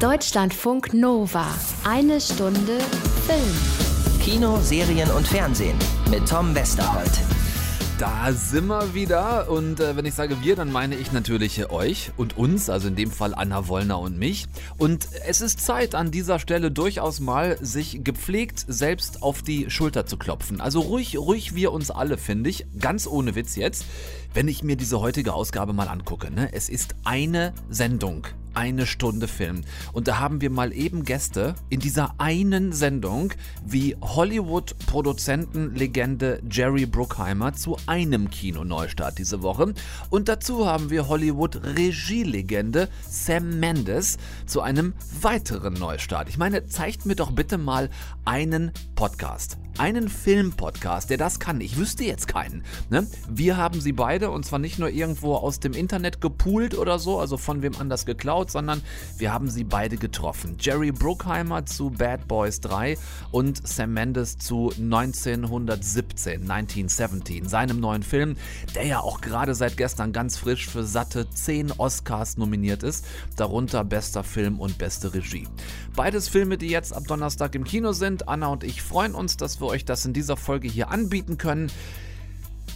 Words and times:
Deutschlandfunk 0.00 0.94
Nova. 0.94 1.46
Eine 1.84 2.22
Stunde 2.22 2.78
Film. 3.26 4.18
Kino, 4.22 4.58
Serien 4.62 5.10
und 5.10 5.28
Fernsehen 5.28 5.76
mit 6.10 6.26
Tom 6.26 6.54
Westerholt. 6.54 7.10
Da 7.98 8.32
sind 8.32 8.68
wir 8.68 8.94
wieder 8.94 9.50
und 9.50 9.78
äh, 9.78 9.94
wenn 9.94 10.06
ich 10.06 10.14
sage 10.14 10.38
wir, 10.40 10.56
dann 10.56 10.72
meine 10.72 10.94
ich 10.94 11.12
natürlich 11.12 11.58
äh, 11.58 11.66
euch 11.66 12.12
und 12.16 12.38
uns, 12.38 12.70
also 12.70 12.88
in 12.88 12.96
dem 12.96 13.10
Fall 13.10 13.34
Anna 13.34 13.68
Wollner 13.68 13.98
und 14.00 14.18
mich. 14.18 14.46
Und 14.78 15.06
es 15.26 15.42
ist 15.42 15.60
Zeit 15.60 15.94
an 15.94 16.10
dieser 16.10 16.38
Stelle 16.38 16.70
durchaus 16.70 17.20
mal 17.20 17.58
sich 17.60 18.02
gepflegt 18.02 18.64
selbst 18.66 19.22
auf 19.22 19.42
die 19.42 19.68
Schulter 19.68 20.06
zu 20.06 20.16
klopfen. 20.16 20.62
Also 20.62 20.80
ruhig, 20.80 21.18
ruhig 21.18 21.54
wir 21.54 21.72
uns 21.72 21.90
alle, 21.90 22.16
finde 22.16 22.48
ich, 22.48 22.64
ganz 22.78 23.06
ohne 23.06 23.34
Witz 23.34 23.54
jetzt. 23.56 23.84
Wenn 24.32 24.48
ich 24.48 24.62
mir 24.62 24.76
diese 24.76 25.00
heutige 25.00 25.34
Ausgabe 25.34 25.72
mal 25.72 25.88
angucke, 25.88 26.30
ne? 26.30 26.52
es 26.52 26.68
ist 26.68 26.94
eine 27.04 27.52
Sendung 27.68 28.26
eine 28.54 28.86
Stunde 28.86 29.26
Film. 29.28 29.60
Und 29.92 30.08
da 30.08 30.18
haben 30.18 30.40
wir 30.40 30.48
mal 30.50 30.72
eben 30.72 31.04
Gäste 31.04 31.54
in 31.68 31.78
dieser 31.80 32.14
einen 32.18 32.72
Sendung 32.72 33.34
wie 33.64 33.94
Hollywood-Produzentenlegende 34.00 36.40
Jerry 36.50 36.86
Bruckheimer 36.86 37.52
zu 37.54 37.76
einem 37.86 38.30
Kinoneustart 38.30 39.18
diese 39.18 39.42
Woche. 39.42 39.74
Und 40.10 40.28
dazu 40.28 40.66
haben 40.66 40.90
wir 40.90 41.08
Hollywood-Regielegende 41.08 42.88
Sam 43.08 43.58
Mendes 43.60 44.18
zu 44.46 44.62
einem 44.62 44.94
weiteren 45.20 45.74
Neustart. 45.74 46.28
Ich 46.28 46.38
meine, 46.38 46.66
zeigt 46.66 47.06
mir 47.06 47.14
doch 47.16 47.30
bitte 47.30 47.58
mal 47.58 47.90
einen 48.24 48.72
Podcast 48.94 49.58
einen 49.80 50.10
Filmpodcast, 50.10 51.08
der 51.08 51.16
das 51.16 51.40
kann. 51.40 51.62
Ich 51.62 51.78
wüsste 51.78 52.04
jetzt 52.04 52.28
keinen. 52.28 52.62
Ne? 52.90 53.06
Wir 53.30 53.56
haben 53.56 53.80
sie 53.80 53.92
beide 53.92 54.19
und 54.28 54.44
zwar 54.44 54.58
nicht 54.58 54.78
nur 54.78 54.90
irgendwo 54.90 55.34
aus 55.34 55.60
dem 55.60 55.72
Internet 55.72 56.20
gepoolt 56.20 56.76
oder 56.76 56.98
so, 56.98 57.18
also 57.18 57.38
von 57.38 57.62
wem 57.62 57.74
anders 57.78 58.04
geklaut, 58.04 58.50
sondern 58.50 58.82
wir 59.16 59.32
haben 59.32 59.48
sie 59.48 59.64
beide 59.64 59.96
getroffen. 59.96 60.56
Jerry 60.60 60.92
Bruckheimer 60.92 61.64
zu 61.64 61.90
Bad 61.90 62.28
Boys 62.28 62.60
3 62.60 62.98
und 63.30 63.66
Sam 63.66 63.94
Mendes 63.94 64.36
zu 64.36 64.70
1917, 64.78 66.42
1917, 66.42 67.48
seinem 67.48 67.80
neuen 67.80 68.02
Film, 68.02 68.36
der 68.74 68.84
ja 68.84 69.00
auch 69.00 69.20
gerade 69.22 69.54
seit 69.54 69.76
gestern 69.76 70.12
ganz 70.12 70.36
frisch 70.36 70.68
für 70.68 70.84
satte 70.84 71.30
10 71.30 71.72
Oscars 71.72 72.36
nominiert 72.36 72.82
ist, 72.82 73.06
darunter 73.36 73.84
bester 73.84 74.24
Film 74.24 74.60
und 74.60 74.76
beste 74.76 75.14
Regie. 75.14 75.48
Beides 75.96 76.28
Filme, 76.28 76.58
die 76.58 76.68
jetzt 76.68 76.92
ab 76.92 77.04
Donnerstag 77.06 77.54
im 77.54 77.64
Kino 77.64 77.92
sind. 77.92 78.28
Anna 78.28 78.48
und 78.48 78.64
ich 78.64 78.82
freuen 78.82 79.14
uns, 79.14 79.36
dass 79.36 79.60
wir 79.60 79.66
euch 79.66 79.84
das 79.84 80.04
in 80.04 80.12
dieser 80.12 80.36
Folge 80.36 80.68
hier 80.68 80.90
anbieten 80.90 81.38
können. 81.38 81.70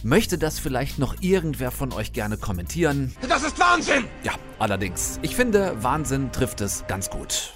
Möchte 0.05 0.37
das 0.37 0.59
vielleicht 0.59 0.99
noch 0.99 1.15
irgendwer 1.21 1.71
von 1.71 1.91
euch 1.91 2.13
gerne 2.13 2.37
kommentieren? 2.37 3.11
Das 3.27 3.41
ist 3.41 3.59
Wahnsinn! 3.59 4.03
Ja, 4.23 4.33
allerdings. 4.59 5.19
Ich 5.23 5.35
finde, 5.35 5.81
Wahnsinn 5.81 6.31
trifft 6.31 6.61
es 6.61 6.85
ganz 6.85 7.09
gut. 7.09 7.51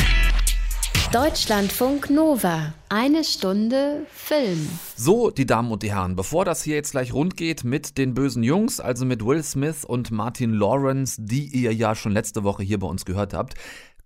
Deutschlandfunk 1.12 2.10
Nova. 2.10 2.74
Eine 2.90 3.24
Stunde 3.24 4.08
Film. 4.12 4.68
So, 4.96 5.30
die 5.30 5.46
Damen 5.46 5.72
und 5.72 5.84
die 5.84 5.94
Herren, 5.94 6.16
bevor 6.16 6.44
das 6.44 6.64
hier 6.64 6.74
jetzt 6.74 6.90
gleich 6.90 7.14
rund 7.14 7.38
geht 7.38 7.64
mit 7.64 8.00
den 8.00 8.16
bösen 8.16 8.42
Jungs, 8.42 8.80
also 8.80 9.06
mit 9.06 9.24
Will 9.24 9.44
Smith 9.44 9.86
und 9.86 10.10
Martin 10.10 10.52
Lawrence, 10.52 11.22
die 11.22 11.46
ihr 11.46 11.76
ja 11.76 11.94
schon 11.94 12.14
letzte 12.14 12.44
Woche 12.44 12.64
hier 12.64 12.80
bei 12.80 12.88
uns 12.88 13.06
gehört 13.06 13.36
habt, 13.36 13.54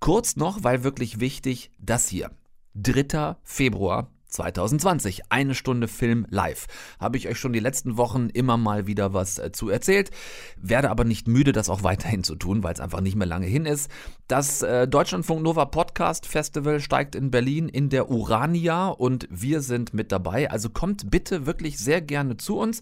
kurz 0.02 0.36
noch, 0.36 0.66
weil 0.66 0.84
wirklich 0.84 1.22
wichtig, 1.22 1.72
das 1.80 2.10
hier. 2.10 2.30
3. 2.76 3.38
Februar 3.44 4.10
2020. 4.34 5.24
Eine 5.30 5.56
Stunde 5.56 5.88
Film 5.88 6.26
live. 6.30 6.68
Habe 7.00 7.18
ich 7.18 7.28
euch 7.28 7.40
schon 7.40 7.54
die 7.54 7.60
letzten 7.60 7.98
Wochen 7.98 8.30
immer 8.30 8.58
mal 8.58 8.88
wieder 8.88 9.14
was 9.14 9.40
äh, 9.40 9.52
zu 9.52 9.70
erzählt. 9.70 10.12
Werde 10.58 10.90
aber 10.90 11.04
nicht 11.04 11.28
müde, 11.28 11.52
das 11.52 11.70
auch 11.70 11.84
weiterhin 11.84 12.24
zu 12.24 12.36
tun, 12.36 12.64
weil 12.64 12.74
es 12.74 12.80
einfach 12.80 13.02
nicht 13.02 13.16
mehr 13.16 13.28
lange 13.28 13.46
hin 13.46 13.66
ist. 13.66 13.90
Das 14.28 14.62
äh, 14.62 14.88
Deutschlandfunk 14.88 15.42
Nova 15.42 15.66
Podcast 15.66 16.26
Festival 16.26 16.80
steigt 16.80 17.16
in 17.16 17.30
Berlin 17.30 17.70
in 17.70 17.90
der 17.90 18.10
Urania 18.10 18.88
und 18.88 19.28
wir 19.30 19.62
sind 19.62 19.94
mit 19.94 20.12
dabei. 20.12 20.50
Also 20.50 20.70
kommt 20.70 21.12
bitte 21.12 21.46
wirklich 21.46 21.78
sehr 21.78 22.02
gerne 22.02 22.38
zu 22.38 22.58
uns. 22.58 22.82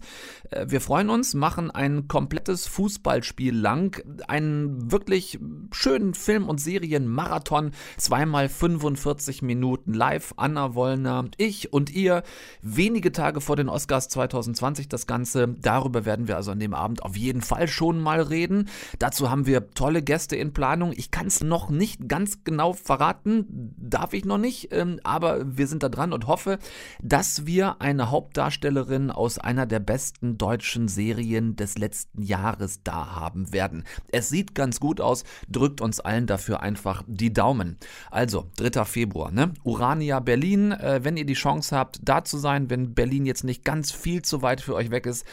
Äh, 0.50 0.66
wir 0.68 0.80
freuen 0.80 1.10
uns, 1.10 1.34
machen 1.34 1.70
ein 1.70 2.08
komplettes 2.08 2.66
Fußballspiel 2.66 3.54
lang, 3.54 4.02
einen 4.28 4.90
wirklich 4.90 5.38
schönen 5.72 6.14
Film- 6.14 6.48
und 6.48 6.60
Serienmarathon. 6.60 7.72
Zweimal 7.96 8.48
45 8.48 9.42
Minuten 9.42 9.94
live. 9.94 10.34
Anna 10.36 10.74
Wollner, 10.74 11.26
ich 11.36 11.72
und 11.72 11.90
ihr. 11.90 12.22
Wenige 12.60 13.12
Tage 13.12 13.40
vor 13.40 13.56
den 13.56 13.68
Oscars 13.68 14.08
2020 14.08 14.88
das 14.88 15.06
Ganze. 15.06 15.48
Darüber 15.60 16.04
werden 16.04 16.28
wir 16.28 16.36
also 16.36 16.52
an 16.52 16.60
dem 16.60 16.74
Abend 16.74 17.02
auf 17.02 17.16
jeden 17.16 17.42
Fall 17.42 17.68
schon 17.68 18.00
mal 18.00 18.20
reden. 18.20 18.68
Dazu 18.98 19.30
haben 19.30 19.46
wir 19.46 19.70
tolle 19.70 20.02
Gäste 20.02 20.36
in 20.36 20.52
Planung. 20.52 20.92
Ich 20.94 21.10
kann 21.10 21.26
es 21.26 21.42
noch 21.42 21.70
nicht 21.70 22.08
ganz 22.08 22.44
genau 22.44 22.72
verraten, 22.72 23.74
darf 23.76 24.12
ich 24.12 24.24
noch 24.24 24.38
nicht, 24.38 24.72
ähm, 24.72 25.00
aber 25.04 25.56
wir 25.56 25.66
sind 25.66 25.82
da 25.82 25.88
dran 25.88 26.12
und 26.12 26.26
hoffe, 26.26 26.58
dass 27.02 27.46
wir 27.46 27.80
eine 27.80 28.10
Hauptdarstellerin 28.10 29.10
aus 29.10 29.38
einer 29.38 29.66
der 29.66 29.80
besten 29.80 30.38
deutschen 30.38 30.88
Serien 30.88 31.56
des 31.56 31.78
letzten 31.78 32.22
Jahres 32.22 32.82
da 32.82 33.14
haben 33.14 33.52
werden. 33.52 33.84
Es 34.10 34.28
sieht 34.28 34.54
ganz 34.54 34.80
gut 34.80 35.00
aus, 35.00 35.24
drückt 35.62 35.80
uns 35.80 36.00
allen 36.00 36.26
dafür 36.26 36.60
einfach 36.60 37.04
die 37.06 37.32
Daumen. 37.32 37.76
Also, 38.10 38.50
3. 38.56 38.84
Februar, 38.84 39.30
ne? 39.30 39.54
Urania 39.62 40.18
Berlin, 40.18 40.72
äh, 40.72 41.04
wenn 41.04 41.16
ihr 41.16 41.24
die 41.24 41.34
Chance 41.34 41.76
habt, 41.76 42.00
da 42.02 42.24
zu 42.24 42.36
sein, 42.36 42.68
wenn 42.68 42.94
Berlin 42.94 43.26
jetzt 43.26 43.44
nicht 43.44 43.64
ganz 43.64 43.92
viel 43.92 44.22
zu 44.22 44.42
weit 44.42 44.60
für 44.60 44.74
euch 44.74 44.90
weg 44.90 45.06
ist, 45.06 45.24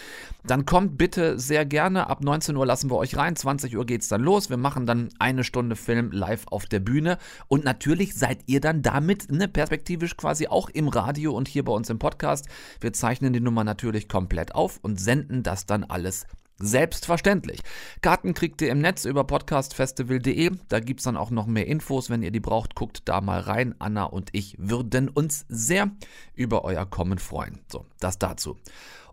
dann 0.45 0.67
kommt 0.67 1.00
bitte 1.00 1.40
sehr 1.40 1.66
gerne. 1.66 2.12
Ab 2.12 2.23
19 2.23 2.56
Uhr 2.56 2.67
lassen 2.67 2.91
wir 2.91 2.97
euch 2.97 3.17
rein. 3.17 3.35
20 3.35 3.75
Uhr 3.75 3.88
geht 3.88 4.03
es 4.03 4.07
dann 4.07 4.22
los. 4.22 4.51
Wir 4.51 4.57
machen 4.57 4.85
dann 4.85 5.09
eine 5.17 5.44
Stunde 5.44 5.75
Film 5.75 6.12
live 6.12 6.46
auf 6.51 6.67
der 6.67 6.79
Bühne. 6.79 7.17
Und 7.47 7.63
natürlich 7.63 8.13
seid 8.13 8.38
ihr 8.46 8.61
dann 8.61 8.84
damit 8.84 9.31
ne, 9.31 9.47
perspektivisch 9.47 10.16
quasi 10.16 10.46
auch 10.46 10.69
im 10.69 10.90
Radio 10.90 11.34
und 11.34 11.47
hier 11.47 11.66
bei 11.66 11.72
uns 11.72 11.90
im 11.90 11.97
Podcast. 11.97 12.47
Wir 12.81 12.94
zeichnen 12.94 13.34
die 13.34 13.41
Nummer 13.41 13.63
natürlich 13.63 14.07
komplett 14.07 14.53
auf 14.53 14.78
und 14.84 15.00
senden 15.00 15.41
das 15.41 15.66
dann 15.66 15.85
alles 15.85 16.28
Selbstverständlich. 16.59 17.62
Karten 18.02 18.34
kriegt 18.34 18.62
ihr 18.62 18.70
im 18.70 18.80
Netz 18.80 19.06
über 19.06 19.24
podcastfestival.de. 19.24 20.52
Da 20.68 20.80
gibt 20.81 21.00
es 21.00 21.06
dann 21.06 21.16
auch 21.16 21.30
noch 21.30 21.47
mehr 21.47 21.68
Infos. 21.68 22.09
Wenn 22.09 22.22
ihr 22.22 22.31
die 22.31 22.42
braucht, 22.42 22.75
guckt 22.75 23.03
da 23.06 23.22
mal 23.22 23.40
rein. 23.40 23.75
Anna 23.80 24.03
und 24.03 24.30
ich 24.34 24.56
würden 24.59 25.08
uns 25.08 25.46
sehr 25.47 25.90
über 26.34 26.66
euer 26.66 26.86
Kommen 26.86 27.18
freuen. 27.18 27.59
So, 27.72 27.86
das 28.00 28.20
dazu. 28.20 28.58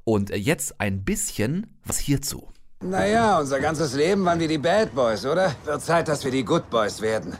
Und 0.02 0.30
jetzt 0.30 0.80
ein 0.80 1.04
bisschen 1.04 1.78
was 1.84 1.98
hierzu. 1.98 2.48
Naja, 2.80 3.38
unser 3.38 3.60
ganzes 3.60 3.94
Leben 3.94 4.24
waren 4.24 4.38
wir 4.38 4.48
die 4.48 4.58
Bad 4.58 4.94
Boys, 4.94 5.24
oder? 5.24 5.54
Wird 5.64 5.82
Zeit, 5.82 6.08
dass 6.08 6.24
wir 6.24 6.30
die 6.30 6.44
Good 6.44 6.68
Boys 6.68 7.00
werden. 7.00 7.34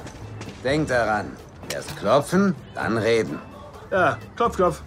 Denkt 0.65 0.91
daran. 0.91 1.33
Erst 1.73 1.97
klopfen, 1.97 2.55
dann 2.75 2.97
reden. 2.97 3.39
Ja, 3.91 4.19
klopf, 4.37 4.57
klopf. 4.57 4.83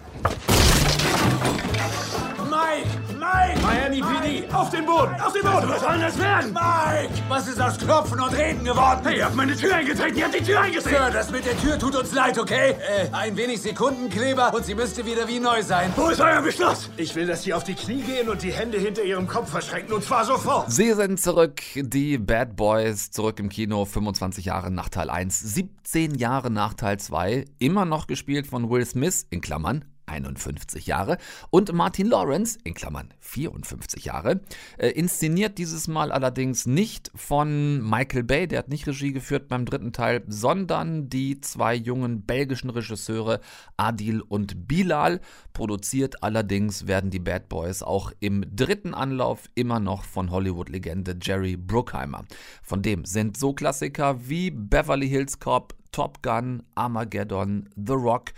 Mike! 3.32 3.60
Miami 3.62 4.00
PD! 4.00 4.48
Auf 4.52 4.70
den 4.70 4.84
Boden! 4.86 5.14
Auf 5.20 5.32
den 5.32 5.42
Boden! 5.42 5.68
Was 5.68 5.80
soll 5.80 5.98
das 6.00 6.18
werden? 6.18 6.52
Mike! 6.52 7.12
Was 7.28 7.48
ist 7.48 7.60
aus 7.60 7.78
Klopfen 7.78 8.20
und 8.20 8.36
Reden 8.36 8.64
geworden? 8.64 9.00
Hey, 9.04 9.18
ihr 9.18 9.24
habt 9.26 9.36
meine 9.36 9.56
Tür 9.56 9.74
eingetreten! 9.74 10.16
Ihr 10.16 10.24
habt 10.24 10.34
die 10.34 10.42
Tür 10.42 10.60
eingetreten! 10.60 10.96
Sir, 10.96 11.10
das 11.12 11.30
mit 11.30 11.44
der 11.46 11.56
Tür 11.58 11.78
tut 11.78 11.94
uns 11.96 12.12
leid, 12.12 12.38
okay? 12.38 12.70
Äh, 12.70 13.08
ein 13.12 13.36
wenig 13.36 13.62
Sekundenkleber 13.62 14.52
und 14.54 14.64
sie 14.64 14.74
müsste 14.74 15.04
wieder 15.06 15.28
wie 15.28 15.38
neu 15.38 15.62
sein. 15.62 15.92
Wo 15.96 16.08
ist 16.08 16.20
euer 16.20 16.42
Beschluss? 16.42 16.90
Ich 16.96 17.14
will, 17.14 17.26
dass 17.26 17.42
Sie 17.42 17.54
auf 17.54 17.64
die 17.64 17.74
Knie 17.74 18.02
gehen 18.02 18.28
und 18.28 18.42
die 18.42 18.52
Hände 18.52 18.78
hinter 18.78 19.04
Ihrem 19.04 19.26
Kopf 19.26 19.50
verschränken 19.50 19.94
und 19.94 20.04
zwar 20.04 20.24
sofort. 20.24 20.70
Sie 20.70 20.92
sind 20.92 21.20
zurück, 21.20 21.60
die 21.74 22.18
Bad 22.18 22.56
Boys, 22.56 23.10
zurück 23.10 23.38
im 23.38 23.48
Kino, 23.48 23.84
25 23.84 24.46
Jahre 24.46 24.70
nach 24.70 24.88
Teil 24.88 25.10
1, 25.10 25.38
17 25.40 26.16
Jahre 26.16 26.50
nach 26.50 26.74
Teil 26.74 26.98
2, 26.98 27.44
immer 27.58 27.84
noch 27.84 28.06
gespielt 28.06 28.46
von 28.46 28.70
Will 28.70 28.84
Smith, 28.84 29.26
in 29.30 29.40
Klammern, 29.40 29.84
51 30.10 30.86
Jahre, 30.86 31.18
und 31.50 31.72
Martin 31.72 32.08
Lawrence, 32.08 32.58
in 32.64 32.74
Klammern 32.74 33.14
54 33.20 34.04
Jahre, 34.04 34.40
äh, 34.78 34.88
inszeniert 34.88 35.58
dieses 35.58 35.88
Mal 35.88 36.12
allerdings 36.12 36.66
nicht 36.66 37.10
von 37.14 37.80
Michael 37.88 38.24
Bay, 38.24 38.46
der 38.46 38.60
hat 38.60 38.68
nicht 38.68 38.86
Regie 38.86 39.12
geführt 39.12 39.48
beim 39.48 39.64
dritten 39.64 39.92
Teil, 39.92 40.22
sondern 40.26 41.08
die 41.08 41.40
zwei 41.40 41.74
jungen 41.74 42.22
belgischen 42.22 42.70
Regisseure 42.70 43.40
Adil 43.76 44.20
und 44.20 44.68
Bilal. 44.68 45.20
Produziert 45.52 46.22
allerdings 46.22 46.86
werden 46.86 47.10
die 47.10 47.18
Bad 47.18 47.48
Boys 47.48 47.82
auch 47.82 48.12
im 48.20 48.44
dritten 48.54 48.94
Anlauf 48.94 49.48
immer 49.54 49.80
noch 49.80 50.04
von 50.04 50.30
Hollywood-Legende 50.30 51.16
Jerry 51.20 51.56
Bruckheimer. 51.56 52.24
Von 52.62 52.82
dem 52.82 53.04
sind 53.04 53.36
so 53.36 53.52
Klassiker 53.52 54.28
wie 54.28 54.50
Beverly 54.50 55.08
Hills 55.08 55.38
Cop, 55.38 55.74
Top 55.92 56.22
Gun, 56.22 56.62
Armageddon, 56.74 57.68
The 57.76 57.94
Rock, 57.94 58.32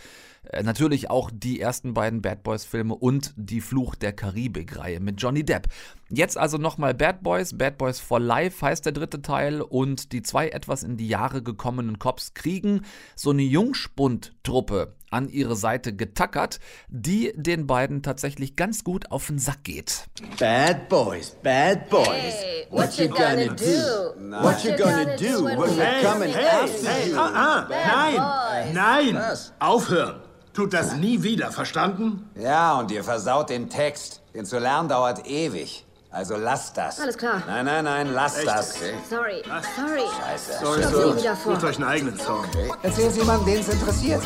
Äh, 0.49 0.63
natürlich 0.65 1.09
auch 1.09 1.31
die 1.33 1.61
ersten 1.61 1.95
beiden 1.95 2.21
Bad 2.21 2.43
Boys 2.43 2.65
Filme 2.65 2.95
und 2.95 3.33
die 3.37 3.61
Fluch 3.61 3.95
der 3.95 4.13
Karibik-Reihe 4.13 4.99
mit 5.01 5.23
Johnny 5.23 5.45
Depp. 5.45 5.69
Jetzt 6.11 6.37
also 6.37 6.59
nochmal 6.59 6.95
Bad 6.95 7.23
Boys. 7.23 7.57
Bad 7.57 7.79
Boys 7.79 8.01
for 8.01 8.19
Life 8.19 8.65
heißt 8.65 8.85
der 8.85 8.93
dritte 8.93 9.23
Teil 9.23 9.61
und 9.63 10.13
die 10.13 10.23
zwei 10.23 10.49
etwas 10.49 10.83
in 10.83 10.97
die 10.97 11.07
Jahre 11.09 11.43
gekommenen 11.43 11.99
Cops 12.01 12.35
kriegen 12.35 12.83
so 13.15 13.31
eine 13.31 13.43
Jungspund-Truppe 13.43 14.95
an 15.11 15.29
ihre 15.29 15.55
Seite 15.57 15.95
getackert, 15.95 16.59
die 16.89 17.33
den 17.37 17.67
beiden 17.67 18.03
tatsächlich 18.03 18.57
ganz 18.57 18.83
gut 18.83 19.11
auf 19.13 19.27
den 19.29 19.39
Sack 19.39 19.63
geht. 19.65 20.07
Bad 20.39 20.89
boys, 20.89 21.37
bad 21.43 21.89
boys. 21.89 22.09
Hey, 22.09 22.67
what, 22.71 22.99
you 22.99 23.09
gonna, 23.09 23.47
do? 23.47 24.43
What 24.43 24.65
you 24.65 24.73
gonna 24.77 25.17
do 25.17 25.45
when 25.45 25.59
we're 25.59 26.03
coming 26.03 26.35
after 26.35 26.89
Hey, 26.89 27.11
you? 27.11 27.17
ah, 27.19 27.31
ah, 27.35 27.69
nein, 27.69 28.17
boys. 28.17 28.75
nein, 28.75 29.15
Was? 29.15 29.53
aufhören. 29.61 30.21
Tut 30.55 30.75
das 30.75 30.95
nie 30.97 31.23
wieder, 31.23 31.51
verstanden? 31.51 32.29
Ja, 32.35 32.79
und 32.79 32.91
ihr 32.91 33.03
versaut 33.05 33.49
den 33.49 33.71
Text. 33.71 34.21
Den 34.35 34.45
zu 34.45 34.59
lernen 34.59 34.89
dauert 34.89 35.27
ewig. 35.27 35.85
Also 36.11 36.37
lasst 36.37 36.77
das. 36.77 37.01
Alles 37.01 37.17
klar. 37.17 37.43
Nein, 37.47 37.65
nein, 37.65 37.85
nein, 37.85 38.13
lasst 38.13 38.39
Echt? 38.39 38.49
das. 38.49 38.77
Okay. 38.77 38.95
Sorry, 39.09 39.43
sorry. 39.77 40.03
Scheiße. 40.21 40.53
Sorry, 40.63 40.83
sie 40.83 41.21
wieder 41.23 41.37
vor. 41.37 41.55
Sucht 41.55 41.65
euch 41.65 41.77
einen 41.77 41.89
eigenen 41.89 42.19
Song. 42.19 42.45
Erzählen 42.83 43.11
Sie 43.11 43.21
jemandem, 43.21 43.47
den 43.47 43.61
es 43.61 43.69
interessiert. 43.69 44.23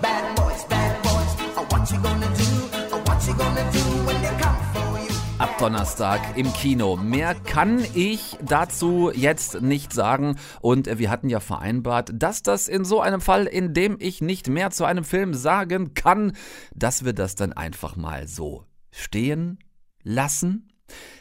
Bad 0.00 0.36
boys, 0.36 0.64
bad 0.68 1.02
boys. 1.02 1.70
What 1.70 1.90
you 1.90 1.98
gonna 2.00 2.26
do? 2.28 2.96
What 3.04 3.26
you 3.26 3.34
gonna 3.34 3.70
do 3.72 3.85
Donnerstag 5.58 6.36
im 6.36 6.52
Kino. 6.52 6.96
Mehr 6.96 7.34
kann 7.34 7.82
ich 7.94 8.36
dazu 8.42 9.10
jetzt 9.14 9.62
nicht 9.62 9.92
sagen. 9.92 10.36
Und 10.60 10.98
wir 10.98 11.10
hatten 11.10 11.30
ja 11.30 11.40
vereinbart, 11.40 12.10
dass 12.12 12.42
das 12.42 12.68
in 12.68 12.84
so 12.84 13.00
einem 13.00 13.22
Fall, 13.22 13.46
in 13.46 13.72
dem 13.72 13.96
ich 13.98 14.20
nicht 14.20 14.48
mehr 14.48 14.70
zu 14.70 14.84
einem 14.84 15.04
Film 15.04 15.32
sagen 15.32 15.94
kann, 15.94 16.36
dass 16.74 17.06
wir 17.06 17.14
das 17.14 17.36
dann 17.36 17.54
einfach 17.54 17.96
mal 17.96 18.28
so 18.28 18.64
stehen 18.90 19.58
lassen. 20.02 20.68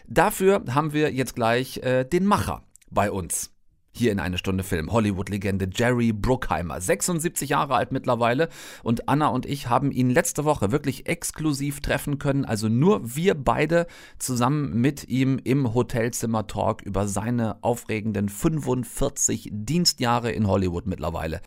Dafür 0.06 0.66
haben 0.70 0.92
wir 0.92 1.14
jetzt 1.14 1.36
gleich 1.36 1.78
äh, 1.78 2.04
den 2.04 2.26
Macher 2.26 2.64
bei 2.92 3.12
uns. 3.12 3.55
Hier 3.98 4.12
in 4.12 4.20
eine 4.20 4.38
Stunde 4.38 4.66
Film. 4.66 4.92
Hollywood-Legende 4.92 5.70
Jerry 5.74 6.12
Bruckheimer, 6.12 6.82
76 6.82 7.50
Jahre 7.50 7.76
alt 7.76 7.94
mittlerweile. 7.94 8.50
Und 8.84 9.08
Anna 9.08 9.28
und 9.28 9.46
ich 9.46 9.70
haben 9.70 9.90
ihn 9.94 10.10
letzte 10.10 10.44
Woche 10.44 10.74
wirklich 10.74 11.08
exklusiv 11.08 11.80
treffen 11.80 12.20
können. 12.20 12.44
Also 12.44 12.68
nur 12.68 13.16
wir 13.16 13.36
beide 13.36 13.88
zusammen 14.20 14.82
mit 14.82 15.08
ihm 15.08 15.40
im 15.42 15.74
Hotelzimmer 15.74 16.46
Talk 16.46 16.82
über 16.82 17.08
seine 17.08 17.64
aufregenden 17.64 18.28
45 18.28 19.48
Dienstjahre 19.54 20.30
in 20.30 20.46
Hollywood 20.46 20.88
mittlerweile. 20.88 21.40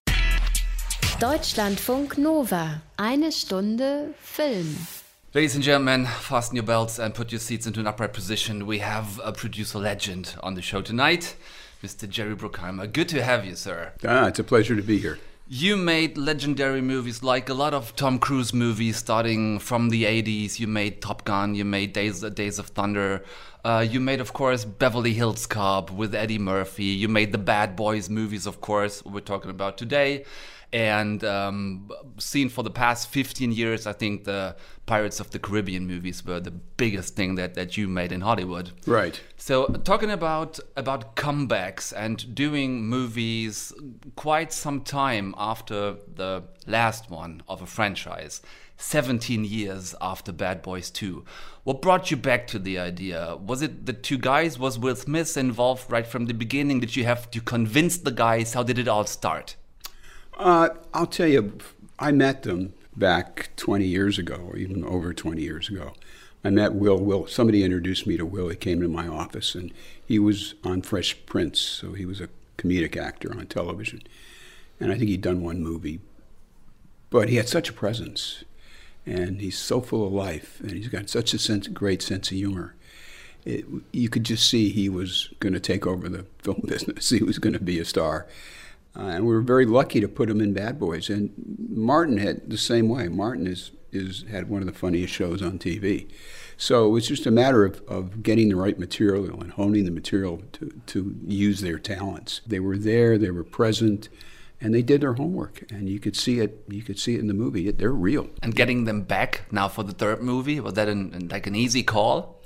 Deutschlandfunk 1.21 2.17
Nova. 2.17 2.81
Eine 2.97 3.31
Stunde 3.31 4.15
Film. 4.23 4.75
Ladies 5.35 5.55
and 5.55 5.63
gentlemen, 5.63 6.07
fasten 6.07 6.57
your 6.57 6.65
belts 6.65 6.99
and 6.99 7.13
put 7.13 7.31
your 7.31 7.41
seats 7.41 7.67
into 7.67 7.81
an 7.81 7.87
upright 7.87 8.15
position. 8.15 8.67
We 8.67 8.81
have 8.83 9.21
a 9.23 9.33
producer 9.33 9.79
legend 9.79 10.39
on 10.43 10.55
the 10.55 10.63
show 10.63 10.81
tonight, 10.81 11.37
Mr. 11.83 12.09
Jerry 12.09 12.35
Bruckheimer. 12.35 12.93
Good 12.93 13.09
to 13.11 13.23
have 13.23 13.45
you, 13.45 13.55
sir. 13.55 13.93
Ah, 14.07 14.27
it's 14.27 14.39
a 14.39 14.45
pleasure 14.45 14.75
to 14.75 14.83
be 14.83 14.99
here. 14.99 15.19
You 15.51 15.79
made 15.79 16.19
legendary 16.19 16.83
movies 16.83 17.23
like 17.23 17.49
a 17.49 17.55
lot 17.55 17.73
of 17.73 17.97
Tom 17.97 18.19
Cruise 18.19 18.53
movies 18.53 18.99
starting 18.99 19.59
from 19.59 19.89
the 19.89 20.05
80s. 20.05 20.59
You 20.59 20.67
made 20.67 21.01
Top 21.01 21.25
Gun, 21.25 21.55
you 21.55 21.65
made 21.65 21.95
Days, 21.95 22.21
Days 22.21 22.59
of 22.59 22.67
Thunder. 22.67 23.25
Uh, 23.65 23.87
you 23.89 23.99
made, 23.99 24.21
of 24.21 24.35
course, 24.35 24.67
Beverly 24.67 25.15
Hills 25.15 25.47
Cop 25.47 25.91
with 25.91 26.15
Eddie 26.15 26.39
Murphy. 26.39 26.85
You 26.85 27.09
made 27.09 27.33
the 27.33 27.39
Bad 27.39 27.77
Boys 27.77 28.11
movies, 28.11 28.45
of 28.45 28.61
course, 28.61 29.03
we're 29.05 29.21
talking 29.21 29.51
about 29.51 29.79
today. 29.79 30.25
And 30.73 31.25
um, 31.25 31.91
seen 32.19 32.51
for 32.51 32.63
the 32.63 32.71
past 32.71 33.09
15 33.09 33.53
years, 33.53 33.87
I 33.87 33.95
think 33.95 34.25
the 34.25 34.55
Pirates 34.85 35.19
of 35.19 35.31
the 35.31 35.39
Caribbean 35.39 35.87
movies 35.87 36.25
were 36.25 36.41
the 36.41 36.51
biggest 36.51 37.17
thing 37.17 37.37
that, 37.37 37.55
that 37.55 37.77
you 37.77 37.89
made 37.89 38.13
in 38.13 38.21
Hollywood. 38.21 38.73
Right. 38.87 39.19
So 39.37 39.67
talking 39.67 40.11
about 40.11 40.61
about 40.77 41.17
comebacks 41.17 41.93
and 41.97 42.35
doing 42.35 42.85
movies 42.85 43.73
quite 44.17 44.53
some 44.53 44.83
time 44.83 45.35
after 45.39 45.97
the 46.15 46.45
last 46.67 47.11
one 47.11 47.43
of 47.49 47.63
a 47.63 47.67
franchise, 47.67 48.43
17 48.77 49.45
years 49.45 49.95
after 50.01 50.33
Bad 50.33 50.61
Boys 50.61 50.91
2. 50.91 51.25
What 51.65 51.83
brought 51.83 52.11
you 52.11 52.17
back 52.17 52.47
to 52.49 52.59
the 52.59 52.79
idea? 52.79 53.37
Was 53.37 53.63
it 53.63 53.87
the 53.87 53.93
two 53.93 54.19
guys? 54.19 54.59
Was 54.59 54.79
Will 54.79 54.97
Smith 54.97 55.37
involved 55.37 55.91
right 55.91 56.07
from 56.07 56.27
the 56.27 56.35
beginning? 56.35 56.81
Did 56.81 56.97
you 56.97 57.05
have 57.05 57.31
to 57.31 57.41
convince 57.41 57.97
the 57.99 58.11
guys? 58.11 58.55
How 58.55 58.63
did 58.63 58.79
it 58.79 58.89
all 58.89 59.05
start? 59.05 59.57
Uh, 60.39 60.69
I'll 60.95 61.07
tell 61.07 61.27
you, 61.27 61.59
I 61.99 62.13
met 62.13 62.45
them 62.45 62.75
back 62.97 63.51
20 63.57 63.85
years 63.85 64.19
ago, 64.19 64.37
or 64.49 64.57
even 64.57 64.85
over 64.85 65.13
20 65.13 65.43
years 65.43 65.69
ago. 65.69 65.95
I 66.45 66.51
met 66.51 66.75
Will. 66.75 66.99
Will. 66.99 67.27
Somebody 67.27 67.65
introduced 67.65 68.07
me 68.07 68.17
to 68.17 68.25
Will. 68.25 68.49
He 68.49 68.57
came 68.57 68.81
to 68.81 68.89
my 68.89 69.09
office, 69.09 69.55
and 69.55 69.73
he 70.07 70.19
was 70.19 70.55
on 70.63 70.83
Fresh 70.83 71.27
Prince, 71.27 71.61
so 71.61 71.93
he 71.93 72.07
was 72.07 72.21
a 72.21 72.29
comedic 72.57 72.97
actor 72.97 73.33
on 73.37 73.47
television. 73.47 74.03
And 74.79 74.93
I 74.93 74.97
think 74.97 75.11
he'd 75.11 75.21
done 75.21 75.43
one 75.43 75.63
movie, 75.63 76.01
but 77.11 77.29
he 77.29 77.37
had 77.37 77.49
such 77.49 77.69
a 77.69 77.73
presence, 77.73 78.45
and 79.05 79.41
he's 79.41 79.59
so 79.59 79.81
full 79.81 80.07
of 80.07 80.13
life, 80.13 80.61
and 80.61 80.73
he's 80.73 80.89
got 80.89 81.11
such 81.11 81.35
a 81.35 81.39
sense, 81.39 81.67
great 81.67 82.03
sense 82.03 82.31
of 82.31 82.37
humor. 82.37 82.75
It, 83.45 83.65
you 83.93 84.09
could 84.09 84.25
just 84.25 84.49
see 84.49 84.69
he 84.69 84.89
was 84.89 85.33
going 85.41 85.55
to 85.55 85.61
take 85.61 85.87
over 85.87 86.09
the 86.09 86.27
film 86.39 86.63
business. 86.65 87.11
He 87.11 87.23
was 87.23 87.41
going 87.41 87.55
to 87.55 87.61
be 87.61 87.81
a 87.81 87.85
star. 87.85 88.27
Uh, 88.97 89.03
and 89.03 89.27
we 89.27 89.33
were 89.33 89.41
very 89.41 89.67
lucky 89.67 90.01
to 90.01 90.09
put 90.09 90.31
him 90.31 90.41
in 90.41 90.53
Bad 90.53 90.79
Boys. 90.79 91.09
And 91.09 91.33
Martin 91.69 92.19
had 92.19 92.51
the 92.51 92.59
same 92.59 92.89
way. 92.89 93.09
Martin 93.09 93.47
is, 93.47 93.71
is 93.93 94.25
had 94.31 94.49
one 94.49 94.61
of 94.61 94.67
the 94.67 94.73
funniest 94.73 95.13
shows 95.13 95.43
on 95.43 95.59
TV. 95.59 96.09
So 96.57 96.87
it 96.87 96.91
was 96.91 97.07
just 97.07 97.25
a 97.27 97.31
matter 97.31 97.65
of, 97.65 97.81
of 97.87 98.23
getting 98.23 98.49
the 98.49 98.57
right 98.57 98.79
material 98.79 99.41
and 99.41 99.53
honing 99.53 99.85
the 99.85 99.93
material 99.93 100.43
to, 100.55 100.73
to 100.87 101.17
use 101.25 101.61
their 101.61 101.79
talents. 101.79 102.41
They 102.47 102.59
were 102.59 102.77
there, 102.77 103.17
they 103.17 103.31
were 103.31 103.45
present, 103.45 104.09
and 104.61 104.75
they 104.75 104.83
did 104.83 105.01
their 105.01 105.15
homework. 105.15 105.71
And 105.71 105.89
you 105.89 106.01
could 106.01 106.17
see 106.17 106.41
it. 106.41 106.65
You 106.69 106.83
could 106.83 106.99
see 106.99 107.15
it 107.15 107.21
in 107.21 107.29
the 107.29 107.35
movie. 107.35 107.71
They're 107.71 107.93
real. 107.93 108.29
And 108.43 108.55
getting 108.57 108.85
them 108.85 109.03
back 109.03 109.43
now 109.53 109.69
for 109.69 109.85
the 109.85 109.93
third 109.93 110.21
movie 110.21 110.59
was 110.59 110.75
that 110.75 110.89
an, 110.89 111.29
like 111.31 111.47
an 111.47 111.55
easy 111.55 111.85
call? 111.85 112.38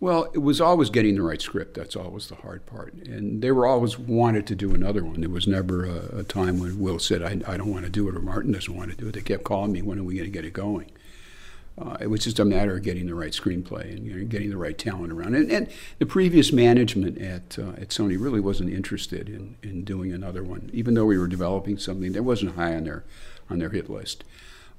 Well, 0.00 0.24
it 0.34 0.38
was 0.38 0.60
always 0.60 0.90
getting 0.90 1.14
the 1.14 1.22
right 1.22 1.40
script. 1.40 1.74
That's 1.74 1.96
always 1.96 2.28
the 2.28 2.34
hard 2.34 2.66
part. 2.66 2.92
And 2.94 3.40
they 3.40 3.52
were 3.52 3.66
always 3.66 3.98
wanted 3.98 4.46
to 4.48 4.54
do 4.54 4.74
another 4.74 5.04
one. 5.04 5.20
There 5.20 5.30
was 5.30 5.46
never 5.46 5.84
a, 5.86 6.18
a 6.18 6.24
time 6.24 6.58
when 6.58 6.78
Will 6.78 6.98
said, 6.98 7.22
I, 7.22 7.40
I 7.50 7.56
don't 7.56 7.70
want 7.70 7.84
to 7.84 7.90
do 7.90 8.08
it, 8.08 8.14
or 8.14 8.20
Martin 8.20 8.52
doesn't 8.52 8.76
want 8.76 8.90
to 8.90 8.96
do 8.96 9.08
it. 9.08 9.14
They 9.14 9.22
kept 9.22 9.44
calling 9.44 9.72
me, 9.72 9.82
when 9.82 9.98
are 9.98 10.04
we 10.04 10.16
going 10.16 10.26
to 10.26 10.30
get 10.30 10.44
it 10.44 10.52
going? 10.52 10.90
Uh, 11.76 11.96
it 12.00 12.06
was 12.06 12.22
just 12.22 12.38
a 12.38 12.44
matter 12.44 12.76
of 12.76 12.82
getting 12.82 13.06
the 13.06 13.14
right 13.14 13.32
screenplay 13.32 13.96
and 13.96 14.06
you 14.06 14.14
know, 14.14 14.24
getting 14.24 14.50
the 14.50 14.56
right 14.56 14.78
talent 14.78 15.12
around. 15.12 15.34
And, 15.34 15.50
and 15.50 15.68
the 15.98 16.06
previous 16.06 16.52
management 16.52 17.18
at, 17.18 17.58
uh, 17.58 17.70
at 17.70 17.88
Sony 17.88 18.20
really 18.20 18.40
wasn't 18.40 18.70
interested 18.70 19.28
in, 19.28 19.56
in 19.62 19.84
doing 19.84 20.12
another 20.12 20.44
one. 20.44 20.70
Even 20.72 20.94
though 20.94 21.06
we 21.06 21.18
were 21.18 21.26
developing 21.26 21.78
something, 21.78 22.12
that 22.12 22.22
wasn't 22.22 22.54
high 22.54 22.74
on 22.74 22.84
their, 22.84 23.04
on 23.50 23.58
their 23.58 23.70
hit 23.70 23.90
list. 23.90 24.22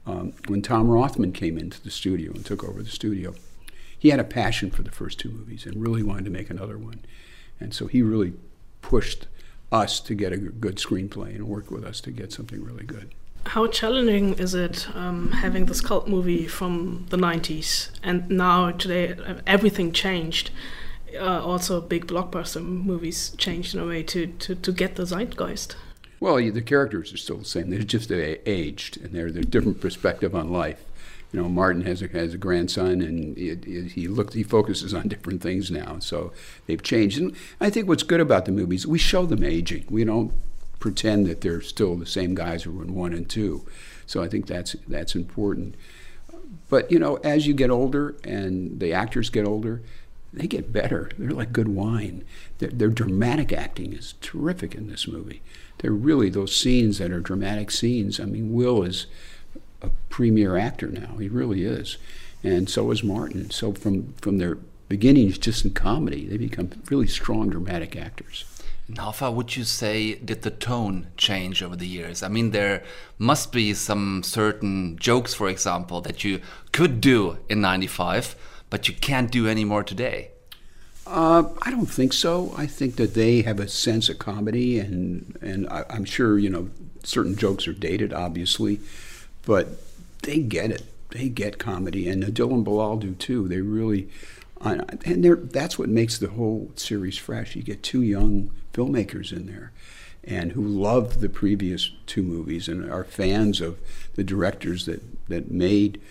Um, 0.06 0.34
when 0.48 0.62
Tom 0.62 0.88
Rothman 0.88 1.34
came 1.34 1.58
into 1.58 1.82
the 1.82 1.92
studio 1.92 2.32
and 2.32 2.46
took 2.46 2.64
over 2.64 2.82
the 2.84 2.90
studio, 2.90 3.34
he 3.98 4.10
had 4.10 4.20
a 4.20 4.24
passion 4.24 4.72
for 4.72 4.84
the 4.84 4.92
first 4.92 5.20
two 5.20 5.30
movies 5.30 5.66
and 5.66 5.82
really 5.82 6.04
wanted 6.04 6.26
to 6.26 6.32
make 6.32 6.50
another 6.50 6.78
one. 6.78 7.04
And 7.60 7.74
so 7.74 7.88
he 7.88 8.02
really 8.02 8.34
pushed 8.82 9.28
us 9.72 10.00
to 10.00 10.14
get 10.14 10.32
a 10.32 10.38
good 10.38 10.76
screenplay 10.78 11.36
and 11.36 11.48
worked 11.48 11.72
with 11.72 11.84
us 11.84 12.02
to 12.02 12.12
get 12.12 12.32
something 12.32 12.64
really 12.64 12.86
good. 12.86 13.14
How 13.48 13.68
challenging 13.68 14.34
is 14.36 14.56
it 14.56 14.88
um, 14.96 15.32
having 15.32 15.68
this 15.68 15.82
cult 15.82 16.08
movie 16.08 16.48
from 16.48 17.06
the 17.10 17.18
90s 17.18 17.92
and 18.02 18.28
now 18.30 18.72
today 18.72 19.16
everything 19.46 19.92
changed? 19.92 20.50
Uh, 21.16 21.42
also, 21.44 21.80
big 21.80 22.08
blockbuster 22.08 22.64
movies 22.64 23.34
changed 23.38 23.74
in 23.74 23.82
a 23.82 23.86
way 23.86 24.04
to, 24.04 24.28
to, 24.28 24.56
to 24.56 24.72
get 24.72 24.96
the 24.96 25.04
zeitgeist. 25.04 25.76
Well, 26.20 26.38
the 26.38 26.62
characters 26.62 27.14
are 27.14 27.18
still 27.18 27.38
the 27.38 27.46
same. 27.46 27.70
They're 27.70 27.80
just 27.80 28.10
they 28.10 28.40
aged 28.46 28.98
and 28.98 29.12
they're, 29.12 29.32
they're 29.32 29.44
different 29.44 29.80
perspective 29.80 30.34
on 30.34 30.52
life. 30.52 30.84
You 31.36 31.42
know, 31.42 31.50
Martin 31.50 31.82
has 31.82 32.02
a, 32.02 32.08
has 32.08 32.34
a 32.34 32.38
grandson, 32.38 33.02
and 33.02 33.38
it, 33.38 33.68
it, 33.68 33.92
he 33.92 34.08
looks 34.08 34.36
he 34.36 34.42
focuses 34.42 34.94
on 34.94 35.10
different 35.10 35.42
things 35.42 35.70
now. 35.70 36.00
So 36.00 36.32
they've 36.66 36.82
changed. 36.82 37.20
And 37.20 37.36
I 37.60 37.70
think 37.70 37.90
what's 37.90 38.04
good 38.04 38.22
about 38.22 38.46
the 38.46 38.54
movies, 38.54 38.88
we 38.88 38.98
show 38.98 39.26
them 39.26 39.44
aging. 39.44 39.84
We 39.90 40.06
don't 40.06 40.32
pretend 40.80 41.26
that 41.26 41.42
they're 41.42 41.60
still 41.60 41.98
the 41.98 42.06
same 42.06 42.36
guys 42.36 42.64
who 42.64 42.72
were 42.72 42.84
in 42.84 42.96
one 42.96 43.12
and 43.12 43.30
two. 43.30 43.66
So 44.06 44.24
I 44.24 44.30
think 44.30 44.48
that's 44.48 44.78
that's 44.88 45.14
important. 45.14 45.76
But 46.70 46.90
you 46.90 47.00
know, 47.00 47.18
as 47.18 47.48
you 47.48 47.54
get 47.54 47.70
older 47.70 48.16
and 48.24 48.80
the 48.80 48.94
actors 48.94 49.30
get 49.30 49.46
older, 49.46 49.82
they 50.32 50.48
get 50.48 50.72
better. 50.72 51.12
They're 51.18 51.32
like 51.32 51.52
good 51.52 51.68
wine. 51.68 52.24
Their, 52.60 52.70
their 52.70 52.88
dramatic 52.88 53.52
acting 53.52 53.92
is 53.92 54.14
terrific 54.22 54.74
in 54.74 54.88
this 54.88 55.06
movie. 55.06 55.42
They're 55.80 55.92
really 55.92 56.30
those 56.30 56.56
scenes 56.56 56.98
that 57.00 57.12
are 57.12 57.20
dramatic 57.20 57.72
scenes. 57.72 58.22
I 58.22 58.24
mean, 58.24 58.54
Will 58.54 58.84
is 58.84 59.08
a 59.86 59.92
premier 60.10 60.58
actor 60.58 60.88
now. 60.88 61.18
He 61.18 61.30
really 61.30 61.64
is, 61.64 61.98
and 62.44 62.70
so 62.70 62.92
is 62.92 63.04
Martin. 63.04 63.50
So 63.52 63.74
from 63.74 64.14
from 64.22 64.38
their 64.38 64.58
beginnings, 64.90 65.38
just 65.38 65.66
in 65.66 65.72
comedy, 65.72 66.28
they 66.28 66.38
become 66.38 66.70
really 66.90 67.08
strong 67.08 67.50
dramatic 67.50 67.96
actors. 67.96 68.46
And 68.88 68.98
how 69.00 69.12
far 69.12 69.32
would 69.32 69.56
you 69.56 69.64
say 69.64 70.16
did 70.16 70.44
the 70.44 70.52
tone 70.52 71.08
change 71.18 71.64
over 71.64 71.76
the 71.76 71.88
years? 71.88 72.22
I 72.22 72.28
mean, 72.28 72.52
there 72.52 72.84
must 73.18 73.52
be 73.52 73.74
some 73.74 74.22
certain 74.22 74.98
jokes, 75.00 75.34
for 75.34 75.50
example, 75.50 76.02
that 76.02 76.24
you 76.24 76.40
could 76.72 77.02
do 77.02 77.38
in 77.50 77.62
95, 77.62 78.36
but 78.70 78.88
you 78.88 78.94
can't 78.94 79.32
do 79.32 79.48
anymore 79.48 79.84
today. 79.84 80.30
Uh, 81.08 81.44
I 81.64 81.72
don't 81.72 81.88
think 81.88 82.14
so. 82.14 82.54
I 82.58 82.68
think 82.68 82.96
that 82.98 83.14
they 83.14 83.42
have 83.42 83.60
a 83.60 83.68
sense 83.68 84.10
of 84.10 84.18
comedy, 84.18 84.80
and 84.80 85.38
and 85.42 85.68
I, 85.70 85.86
I'm 85.90 86.06
sure 86.06 86.40
you 86.40 86.50
know 86.50 86.70
certain 87.04 87.36
jokes 87.36 87.68
are 87.68 87.74
dated, 87.74 88.12
obviously, 88.12 88.80
but 89.46 89.68
they 90.24 90.40
get 90.40 90.72
it. 90.72 90.84
They 91.10 91.30
get 91.30 91.60
comedy, 91.60 92.10
and 92.10 92.24
Dylan 92.24 92.64
Bilal 92.64 92.98
do 92.98 93.14
too. 93.14 93.48
They 93.48 93.62
really, 93.62 94.10
and 94.62 94.82
that's 95.52 95.80
what 95.80 95.88
makes 95.88 96.18
the 96.18 96.30
whole 96.30 96.72
series 96.76 97.18
fresh. 97.18 97.56
You 97.56 97.64
get 97.64 97.84
two 97.84 98.02
young 98.02 98.52
filmmakers 98.74 99.32
in 99.32 99.46
there, 99.46 99.72
and 100.24 100.52
who 100.52 100.62
love 100.62 101.22
the 101.22 101.30
previous 101.30 101.92
two 102.06 102.24
movies 102.24 102.68
and 102.68 102.92
are 102.92 103.06
fans 103.06 103.62
of 103.62 103.78
the 104.16 104.24
directors 104.24 104.86
that 104.88 105.02
that 105.30 105.52
made 105.52 106.02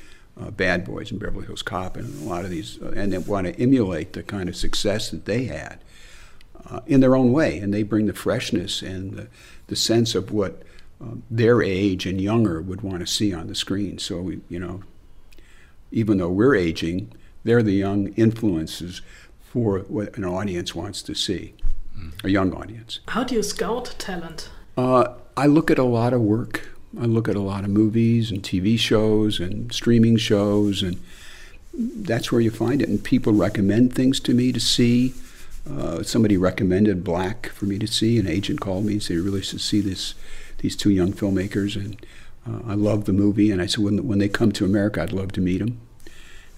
uh, 0.40 0.50
Bad 0.50 0.84
Boys 0.84 1.10
and 1.10 1.20
Beverly 1.20 1.46
Hills 1.46 1.62
Cop 1.62 1.96
and 1.96 2.22
a 2.22 2.28
lot 2.28 2.44
of 2.44 2.50
these, 2.50 2.80
uh, 2.82 2.92
and 2.96 3.12
they 3.12 3.18
want 3.18 3.46
to 3.46 3.60
emulate 3.60 4.12
the 4.12 4.22
kind 4.22 4.48
of 4.48 4.56
success 4.56 5.10
that 5.10 5.24
they 5.26 5.44
had 5.44 5.80
uh, 6.70 6.80
in 6.86 7.00
their 7.00 7.16
own 7.16 7.32
way. 7.32 7.58
And 7.58 7.72
they 7.72 7.82
bring 7.82 8.06
the 8.06 8.14
freshness 8.14 8.82
and 8.82 9.12
the, 9.12 9.26
the 9.68 9.76
sense 9.76 10.14
of 10.14 10.32
what 10.32 10.62
um, 11.00 11.22
their 11.30 11.62
age 11.62 12.06
and 12.06 12.20
younger 12.20 12.60
would 12.60 12.82
want 12.82 13.00
to 13.00 13.06
see 13.06 13.32
on 13.34 13.46
the 13.46 13.54
screen. 13.54 13.98
So, 13.98 14.20
we, 14.20 14.40
you 14.48 14.58
know, 14.58 14.82
even 15.90 16.18
though 16.18 16.30
we're 16.30 16.54
aging, 16.54 17.12
they're 17.44 17.62
the 17.62 17.72
young 17.72 18.08
influences 18.14 19.02
for 19.40 19.80
what 19.80 20.16
an 20.16 20.24
audience 20.24 20.74
wants 20.74 21.02
to 21.02 21.14
see, 21.14 21.54
a 22.24 22.28
young 22.28 22.52
audience. 22.52 23.00
How 23.08 23.22
do 23.22 23.34
you 23.34 23.42
scout 23.42 23.94
talent? 23.98 24.50
Uh, 24.76 25.14
I 25.36 25.46
look 25.46 25.70
at 25.70 25.78
a 25.78 25.84
lot 25.84 26.12
of 26.12 26.20
work. 26.20 26.68
I 27.00 27.04
look 27.04 27.28
at 27.28 27.36
a 27.36 27.40
lot 27.40 27.64
of 27.64 27.70
movies 27.70 28.30
and 28.30 28.42
TV 28.42 28.78
shows 28.78 29.40
and 29.40 29.72
streaming 29.72 30.16
shows, 30.16 30.82
and 30.82 31.00
that's 31.72 32.32
where 32.32 32.40
you 32.40 32.50
find 32.50 32.82
it. 32.82 32.88
And 32.88 33.02
people 33.02 33.32
recommend 33.32 33.94
things 33.94 34.20
to 34.20 34.34
me 34.34 34.52
to 34.52 34.60
see. 34.60 35.14
Uh, 35.68 36.02
somebody 36.02 36.36
recommended 36.36 37.02
Black 37.04 37.48
for 37.48 37.64
me 37.66 37.78
to 37.78 37.86
see. 37.86 38.18
An 38.18 38.26
agent 38.26 38.60
called 38.60 38.84
me 38.84 38.94
and 38.94 39.02
said, 39.02 39.14
"You 39.14 39.22
really 39.22 39.42
should 39.42 39.60
see 39.60 39.80
this, 39.80 40.14
these 40.64 40.76
two 40.76 40.90
young 40.90 41.12
filmmakers." 41.12 41.76
And 41.76 42.04
uh, 42.46 42.60
I 42.72 42.74
love 42.74 43.04
the 43.04 43.12
movie. 43.12 43.50
And 43.52 43.62
I 43.62 43.66
said, 43.66 43.84
when, 43.84 44.06
"When 44.08 44.18
they 44.18 44.28
come 44.28 44.50
to 44.52 44.64
America, 44.64 45.02
I'd 45.02 45.12
love 45.12 45.32
to 45.32 45.40
meet 45.40 45.58
them." 45.58 45.80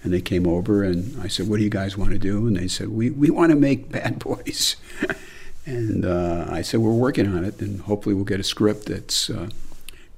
And 0.03 0.13
they 0.13 0.21
came 0.21 0.47
over, 0.47 0.83
and 0.83 1.21
I 1.21 1.27
said, 1.27 1.47
"What 1.47 1.57
do 1.57 1.63
you 1.63 1.69
guys 1.69 1.97
want 1.97 2.11
to 2.11 2.19
do?" 2.19 2.47
And 2.47 2.57
they 2.57 2.67
said, 2.67 2.89
"We 2.89 3.11
we 3.11 3.29
want 3.29 3.51
to 3.51 3.55
make 3.55 3.91
Bad 3.97 4.19
Boys." 4.19 4.77
and 5.65 6.05
uh, 6.05 6.47
I 6.49 6.61
said, 6.63 6.79
"We're 6.79 6.91
working 6.91 7.27
on 7.27 7.45
it, 7.45 7.61
and 7.61 7.81
hopefully 7.81 8.15
we'll 8.15 8.25
get 8.25 8.39
a 8.39 8.43
script 8.43 8.87
that's." 8.87 9.29
Uh, 9.29 9.49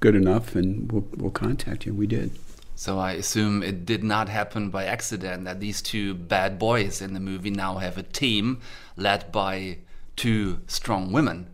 good 0.00 0.14
enough, 0.14 0.56
and 0.56 0.90
we'll, 0.90 1.06
we'll 1.16 1.30
contact 1.30 1.86
you. 1.86 1.94
We 1.94 2.06
did. 2.06 2.30
So 2.74 2.98
I 2.98 3.12
assume 3.12 3.62
it 3.62 3.84
did 3.84 4.02
not 4.02 4.30
happen 4.30 4.70
by 4.70 4.86
accident 4.86 5.44
that 5.44 5.60
these 5.60 5.82
two 5.82 6.14
bad 6.14 6.58
boys 6.58 7.02
in 7.02 7.12
the 7.12 7.20
movie 7.20 7.50
now 7.50 7.76
have 7.76 7.98
a 7.98 8.02
team 8.02 8.60
led 8.96 9.30
by 9.30 9.78
two 10.16 10.62
strong 10.66 11.12
women. 11.12 11.48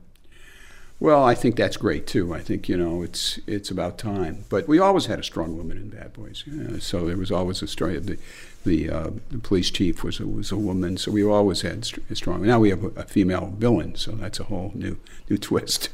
Well, 0.98 1.22
I 1.22 1.34
think 1.34 1.56
that's 1.56 1.76
great 1.76 2.06
too. 2.06 2.32
I 2.32 2.40
think 2.40 2.68
you 2.68 2.76
know 2.76 3.02
it's 3.02 3.38
it's 3.46 3.70
about 3.70 3.98
time. 3.98 4.44
But 4.48 4.66
we 4.66 4.78
always 4.78 5.06
had 5.06 5.18
a 5.18 5.22
strong 5.22 5.56
woman 5.56 5.76
in 5.76 5.90
Bad 5.90 6.14
Boys, 6.14 6.44
uh, 6.48 6.78
so 6.78 7.04
there 7.04 7.18
was 7.18 7.30
always 7.30 7.62
a 7.62 7.66
story. 7.66 7.98
The 7.98 8.18
the, 8.64 8.90
uh, 8.90 9.10
the 9.30 9.38
police 9.38 9.70
chief 9.70 10.02
was 10.02 10.18
a, 10.18 10.26
was 10.26 10.50
a 10.50 10.56
woman, 10.56 10.96
so 10.96 11.12
we 11.12 11.22
always 11.22 11.60
had 11.60 11.84
st- 11.84 12.16
strong. 12.16 12.42
Now 12.42 12.58
we 12.58 12.70
have 12.70 12.82
a, 12.82 12.88
a, 12.88 13.04
female 13.04 13.54
villain, 13.56 13.94
so 13.94 14.10
that's 14.12 14.40
a 14.40 14.44
whole 14.44 14.72
new 14.74 14.98
new 15.30 15.38
twist. 15.38 15.90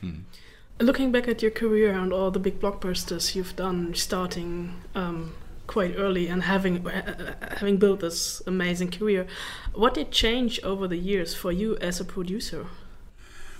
Hmm. 0.00 0.20
Looking 0.80 1.12
back 1.12 1.28
at 1.28 1.42
your 1.42 1.50
career 1.50 1.92
and 1.92 2.12
all 2.12 2.30
the 2.30 2.40
big 2.40 2.60
blockbusters 2.60 3.34
you've 3.34 3.54
done, 3.56 3.94
starting 3.94 4.82
um, 4.94 5.34
quite 5.66 5.94
early 5.98 6.28
and 6.28 6.44
having 6.44 6.86
uh, 6.86 7.34
having 7.56 7.76
built 7.76 8.00
this 8.00 8.40
amazing 8.46 8.92
career, 8.92 9.26
what 9.74 9.94
did 9.94 10.12
change 10.12 10.60
over 10.62 10.86
the 10.86 10.96
years 10.96 11.34
for 11.34 11.50
you 11.50 11.76
as 11.78 12.00
a 12.00 12.04
producer? 12.04 12.66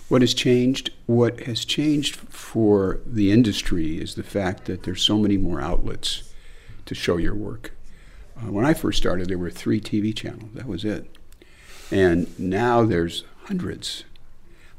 What 0.08 0.20
has 0.20 0.34
changed? 0.34 0.90
What 1.06 1.40
has 1.40 1.64
changed 1.64 2.16
for 2.16 3.00
the 3.06 3.32
industry 3.32 3.98
is 3.98 4.14
the 4.14 4.22
fact 4.22 4.66
that 4.66 4.82
there's 4.82 5.02
so 5.02 5.18
many 5.18 5.38
more 5.38 5.60
outlets 5.60 6.32
to 6.84 6.94
show 6.94 7.16
your 7.16 7.34
work. 7.34 7.72
Uh, 8.36 8.50
when 8.50 8.66
I 8.66 8.74
first 8.74 8.98
started, 8.98 9.28
there 9.28 9.38
were 9.38 9.50
three 9.50 9.80
TV 9.80 10.14
channels. 10.14 10.50
That 10.54 10.66
was 10.66 10.84
it, 10.84 11.06
and 11.90 12.38
now 12.38 12.84
there's 12.84 13.24
hundreds 13.44 14.04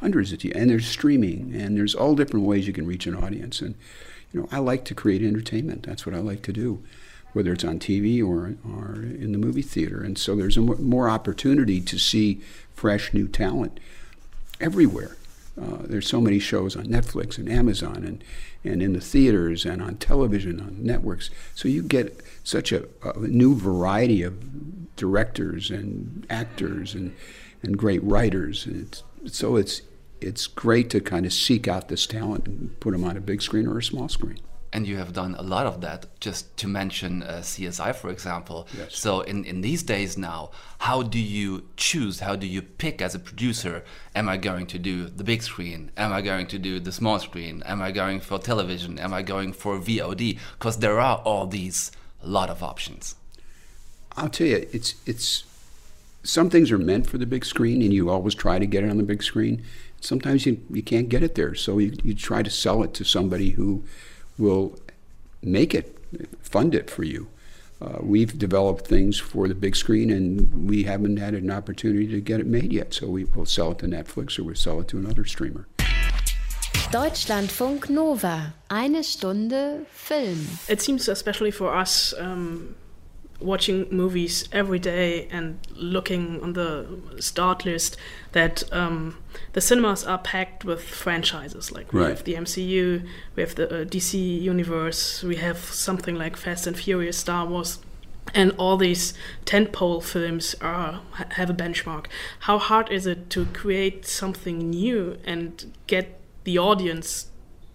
hundreds 0.02 0.32
of 0.32 0.40
TV, 0.40 0.52
and 0.54 0.70
there's 0.70 0.88
streaming, 0.88 1.56
and 1.56 1.78
there's 1.78 1.96
all 1.96 2.16
different 2.16 2.46
ways 2.46 2.68
you 2.68 2.74
can 2.74 2.86
reach 2.86 3.08
an 3.08 3.16
audience. 3.16 3.62
And 3.62 3.76
you 4.32 4.42
know, 4.42 4.48
I 4.52 4.60
like 4.60 4.86
to 4.86 4.94
create 4.94 5.24
entertainment. 5.24 5.84
That's 5.84 6.06
what 6.06 6.14
I 6.14 6.20
like 6.20 6.44
to 6.44 6.54
do, 6.54 6.84
whether 7.34 7.54
it's 7.54 7.64
on 7.64 7.80
TV 7.80 8.20
or 8.24 8.56
or 8.72 9.02
in 9.02 9.32
the 9.32 9.40
movie 9.40 9.64
theater. 9.64 10.04
And 10.04 10.18
so 10.18 10.36
there's 10.36 10.58
a 10.58 10.62
more 10.62 11.10
opportunity 11.10 11.82
to 11.82 11.98
see 11.98 12.42
fresh 12.76 13.14
new 13.14 13.28
talent 13.28 13.80
everywhere. 14.60 15.18
Uh, 15.60 15.78
there's 15.82 16.08
so 16.08 16.20
many 16.20 16.38
shows 16.38 16.76
on 16.76 16.86
Netflix 16.86 17.38
and 17.38 17.50
Amazon 17.50 18.04
and, 18.04 18.24
and 18.64 18.82
in 18.82 18.94
the 18.94 19.00
theaters 19.00 19.66
and 19.66 19.82
on 19.82 19.96
television 19.96 20.60
on 20.60 20.84
networks. 20.84 21.30
So 21.54 21.70
you 21.70 21.82
get 21.82 22.22
such 22.44 22.74
a, 22.74 22.86
a 23.04 23.20
new 23.20 23.56
variety 23.56 24.22
of 24.22 24.96
directors 24.98 25.72
and 25.72 26.26
actors 26.30 26.94
and, 26.94 27.16
and 27.64 27.78
great 27.78 28.04
writers. 28.04 28.66
And 28.66 28.88
it's, 28.88 29.04
so 29.38 29.56
it's 29.56 29.82
it's 30.22 30.48
great 30.48 30.90
to 30.90 31.00
kind 31.00 31.26
of 31.26 31.34
seek 31.34 31.68
out 31.68 31.88
this 31.88 32.08
talent 32.08 32.48
and 32.48 32.80
put 32.80 32.92
them 32.92 33.04
on 33.04 33.18
a 33.18 33.22
big 33.22 33.42
screen 33.42 33.68
or 33.68 33.78
a 33.78 33.84
small 33.84 34.10
screen. 34.10 34.40
And 34.76 34.86
you 34.86 34.98
have 34.98 35.14
done 35.14 35.36
a 35.40 35.42
lot 35.42 35.68
of 35.68 35.80
that, 35.86 36.20
just 36.20 36.58
to 36.58 36.68
mention 36.68 37.24
uh, 37.24 37.40
CSI, 37.52 37.96
for 37.96 38.10
example. 38.10 38.68
Yes. 38.78 38.98
So, 38.98 39.22
in, 39.22 39.46
in 39.46 39.62
these 39.62 39.84
days 39.84 40.18
now, 40.18 40.52
how 40.80 41.02
do 41.02 41.18
you 41.18 41.70
choose? 41.78 42.20
How 42.20 42.36
do 42.36 42.46
you 42.46 42.62
pick 42.62 43.02
as 43.02 43.16
a 43.16 43.20
producer? 43.20 43.86
Am 44.14 44.28
I 44.28 44.36
going 44.36 44.66
to 44.68 44.78
do 44.78 45.08
the 45.08 45.24
big 45.24 45.44
screen? 45.44 45.92
Am 45.96 46.12
I 46.12 46.22
going 46.22 46.48
to 46.48 46.60
do 46.60 46.82
the 46.82 46.92
small 46.92 47.20
screen? 47.20 47.64
Am 47.66 47.82
I 47.82 47.92
going 47.92 48.20
for 48.20 48.38
television? 48.38 49.00
Am 49.00 49.14
I 49.14 49.22
going 49.22 49.54
for 49.54 49.80
VOD? 49.80 50.38
Because 50.60 50.80
there 50.80 51.00
are 51.00 51.20
all 51.20 51.48
these 51.48 51.94
lot 52.22 52.50
of 52.50 52.62
options. 52.62 53.16
I'll 54.18 54.28
tell 54.28 54.48
you, 54.48 54.68
it's 54.74 54.96
it's 55.06 55.46
some 56.24 56.50
things 56.50 56.70
are 56.70 56.78
meant 56.92 57.10
for 57.10 57.18
the 57.18 57.26
big 57.26 57.46
screen, 57.46 57.82
and 57.82 57.94
you 57.94 58.10
always 58.10 58.36
try 58.36 58.60
to 58.60 58.66
get 58.66 58.84
it 58.84 58.90
on 58.90 58.98
the 58.98 59.04
big 59.14 59.24
screen 59.24 59.64
sometimes 60.02 60.46
you, 60.46 60.62
you 60.70 60.84
can't 60.84 61.10
get 61.10 61.24
it 61.24 61.36
there. 61.36 61.56
So 61.56 61.78
you, 61.80 61.94
you 62.04 62.14
try 62.14 62.44
to 62.44 62.50
sell 62.50 62.84
it 62.84 62.94
to 62.96 63.04
somebody 63.04 63.52
who 63.52 63.84
will 64.38 64.78
make 65.42 65.74
it, 65.74 65.98
fund 66.42 66.76
it 66.76 66.90
for 66.90 67.04
you. 67.04 67.28
Uh, 67.82 67.98
we've 68.02 68.38
developed 68.40 68.88
things 68.88 69.20
for 69.20 69.48
the 69.48 69.56
big 69.56 69.76
screen 69.76 70.10
and 70.10 70.68
we 70.68 70.84
haven't 70.84 71.18
had 71.18 71.34
an 71.34 71.52
opportunity 71.52 72.08
to 72.08 72.22
get 72.22 72.40
it 72.40 72.48
made 72.48 72.72
yet. 72.72 72.94
So 72.94 73.08
we 73.08 73.26
will 73.26 73.46
sell 73.46 73.72
it 73.72 73.80
to 73.80 73.86
Netflix 73.86 74.40
or 74.40 74.44
we'll 74.44 74.56
sell 74.56 74.80
it 74.80 74.88
to 74.90 74.98
another 74.98 75.26
streamer. 75.26 75.68
Deutschlandfunk 76.92 77.90
Nova, 77.90 78.54
eine 78.70 79.04
Stunde 79.04 79.86
Film. 79.90 80.48
It 80.70 80.82
seems, 80.82 81.10
especially 81.10 81.52
for 81.52 81.76
us, 81.76 82.14
um, 82.18 82.76
watching 83.40 83.88
movies 83.92 84.48
every 84.52 84.80
day 84.80 85.28
and 85.30 85.60
looking 85.76 86.42
on 86.42 86.54
the 86.54 86.86
start 87.20 87.66
list 87.66 87.98
that 88.32 88.64
um, 88.72 89.18
the 89.54 89.62
cinemas 89.62 90.04
are 90.04 90.18
packed 90.18 90.64
with 90.64 90.82
franchises. 90.82 91.72
Like 91.72 91.92
we 91.92 92.02
right. 92.02 92.10
have 92.10 92.24
the 92.24 92.36
MCU 92.36 93.08
we 93.36 93.44
have 93.44 93.56
the 93.56 93.82
uh, 93.82 93.86
DC 93.86 94.42
universe 94.42 95.24
we 95.24 95.36
have 95.38 95.58
something 95.58 96.16
like 96.16 96.38
Fast 96.38 96.68
and 96.68 96.78
Furious 96.78 97.18
Star 97.18 97.46
Wars 97.46 97.80
and 98.34 98.52
all 98.58 98.78
these 98.78 99.14
tentpole 99.46 100.04
films 100.04 100.56
are 100.62 101.02
have 101.32 101.50
a 101.50 101.54
benchmark. 101.54 102.08
How 102.42 102.58
hard 102.58 102.92
is 102.92 103.06
it 103.06 103.30
to 103.32 103.46
create 103.48 104.06
something 104.06 104.70
new 104.70 105.18
and 105.26 105.74
get 105.88 106.20
the 106.44 106.58
audience 106.58 107.28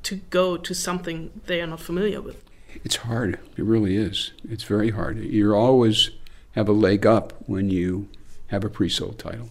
to 0.02 0.16
go 0.30 0.56
to 0.56 0.74
something 0.74 1.30
they 1.46 1.60
are 1.60 1.66
not 1.66 1.80
familiar 1.80 2.20
with 2.22 2.42
it's 2.84 2.96
hard. 2.96 3.38
It 3.56 3.64
really 3.64 3.96
is. 3.96 4.32
It's 4.48 4.64
very 4.64 4.90
hard. 4.90 5.18
You 5.18 5.54
always 5.54 6.10
have 6.52 6.68
a 6.68 6.72
leg 6.72 7.06
up 7.06 7.32
when 7.46 7.70
you 7.70 8.08
have 8.48 8.64
a 8.64 8.68
pre-sold 8.68 9.18
title. 9.18 9.50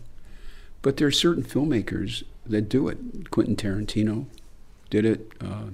But 0.82 0.98
there 0.98 1.08
are 1.08 1.12
certain 1.12 1.44
filmmakers 1.44 2.24
that 2.46 2.70
do 2.70 2.88
it. 2.88 3.30
Quentin 3.32 3.56
Tarantino 3.56 4.26
did 4.90 5.06
it. 5.06 5.32
Uh, 5.42 5.72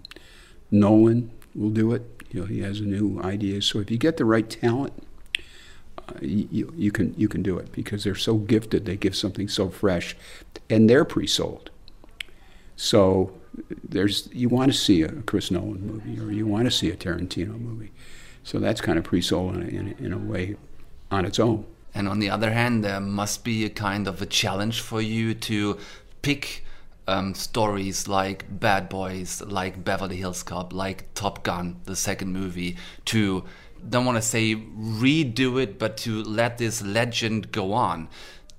Nolan 0.71 1.31
will 1.53 1.69
do 1.69 1.93
it. 1.93 2.03
You 2.31 2.41
know, 2.41 2.45
he 2.47 2.59
has 2.61 2.79
a 2.79 2.83
new 2.83 3.21
idea. 3.21 3.61
So 3.61 3.79
if 3.79 3.89
you 3.89 3.97
get 3.97 4.17
the 4.17 4.25
right 4.25 4.49
talent, 4.49 4.93
uh, 5.97 6.13
you, 6.21 6.73
you 6.75 6.91
can 6.91 7.13
you 7.17 7.27
can 7.27 7.41
do 7.41 7.57
it 7.57 7.71
because 7.71 8.03
they're 8.03 8.15
so 8.15 8.35
gifted. 8.35 8.85
They 8.85 8.97
give 8.97 9.15
something 9.15 9.47
so 9.47 9.69
fresh, 9.69 10.15
and 10.69 10.89
they're 10.89 11.05
pre-sold. 11.05 11.69
So 12.75 13.33
there's 13.83 14.29
you 14.31 14.49
want 14.49 14.71
to 14.71 14.77
see 14.77 15.01
a 15.03 15.09
Chris 15.23 15.51
Nolan 15.51 15.85
movie 15.85 16.19
or 16.19 16.31
you 16.31 16.47
want 16.47 16.65
to 16.65 16.71
see 16.71 16.89
a 16.89 16.95
Tarantino 16.95 17.59
movie. 17.59 17.91
So 18.43 18.59
that's 18.59 18.81
kind 18.81 18.97
of 18.97 19.03
pre-sold 19.03 19.55
in 19.55 19.63
in 19.69 19.95
in 20.05 20.13
a 20.13 20.17
way 20.17 20.55
on 21.11 21.25
its 21.25 21.39
own. 21.39 21.65
And 21.93 22.09
on 22.09 22.19
the 22.19 22.29
other 22.29 22.51
hand, 22.51 22.83
there 22.83 22.99
must 22.99 23.43
be 23.45 23.63
a 23.63 23.69
kind 23.69 24.07
of 24.07 24.21
a 24.21 24.25
challenge 24.25 24.81
for 24.81 25.01
you 25.01 25.33
to 25.33 25.77
pick 26.21 26.65
um, 27.07 27.33
stories 27.33 28.07
like 28.07 28.45
Bad 28.59 28.89
Boys, 28.89 29.41
like 29.41 29.83
Beverly 29.83 30.17
Hills 30.17 30.43
Cop, 30.43 30.73
like 30.73 31.13
Top 31.13 31.43
Gun, 31.43 31.79
the 31.85 31.95
second 31.95 32.33
movie, 32.33 32.75
to 33.05 33.45
don't 33.87 34.05
want 34.05 34.17
to 34.17 34.21
say 34.21 34.55
redo 34.55 35.61
it, 35.61 35.77
but 35.77 35.95
to 35.97 36.23
let 36.23 36.57
this 36.57 36.81
legend 36.81 37.51
go 37.51 37.73
on. 37.73 38.09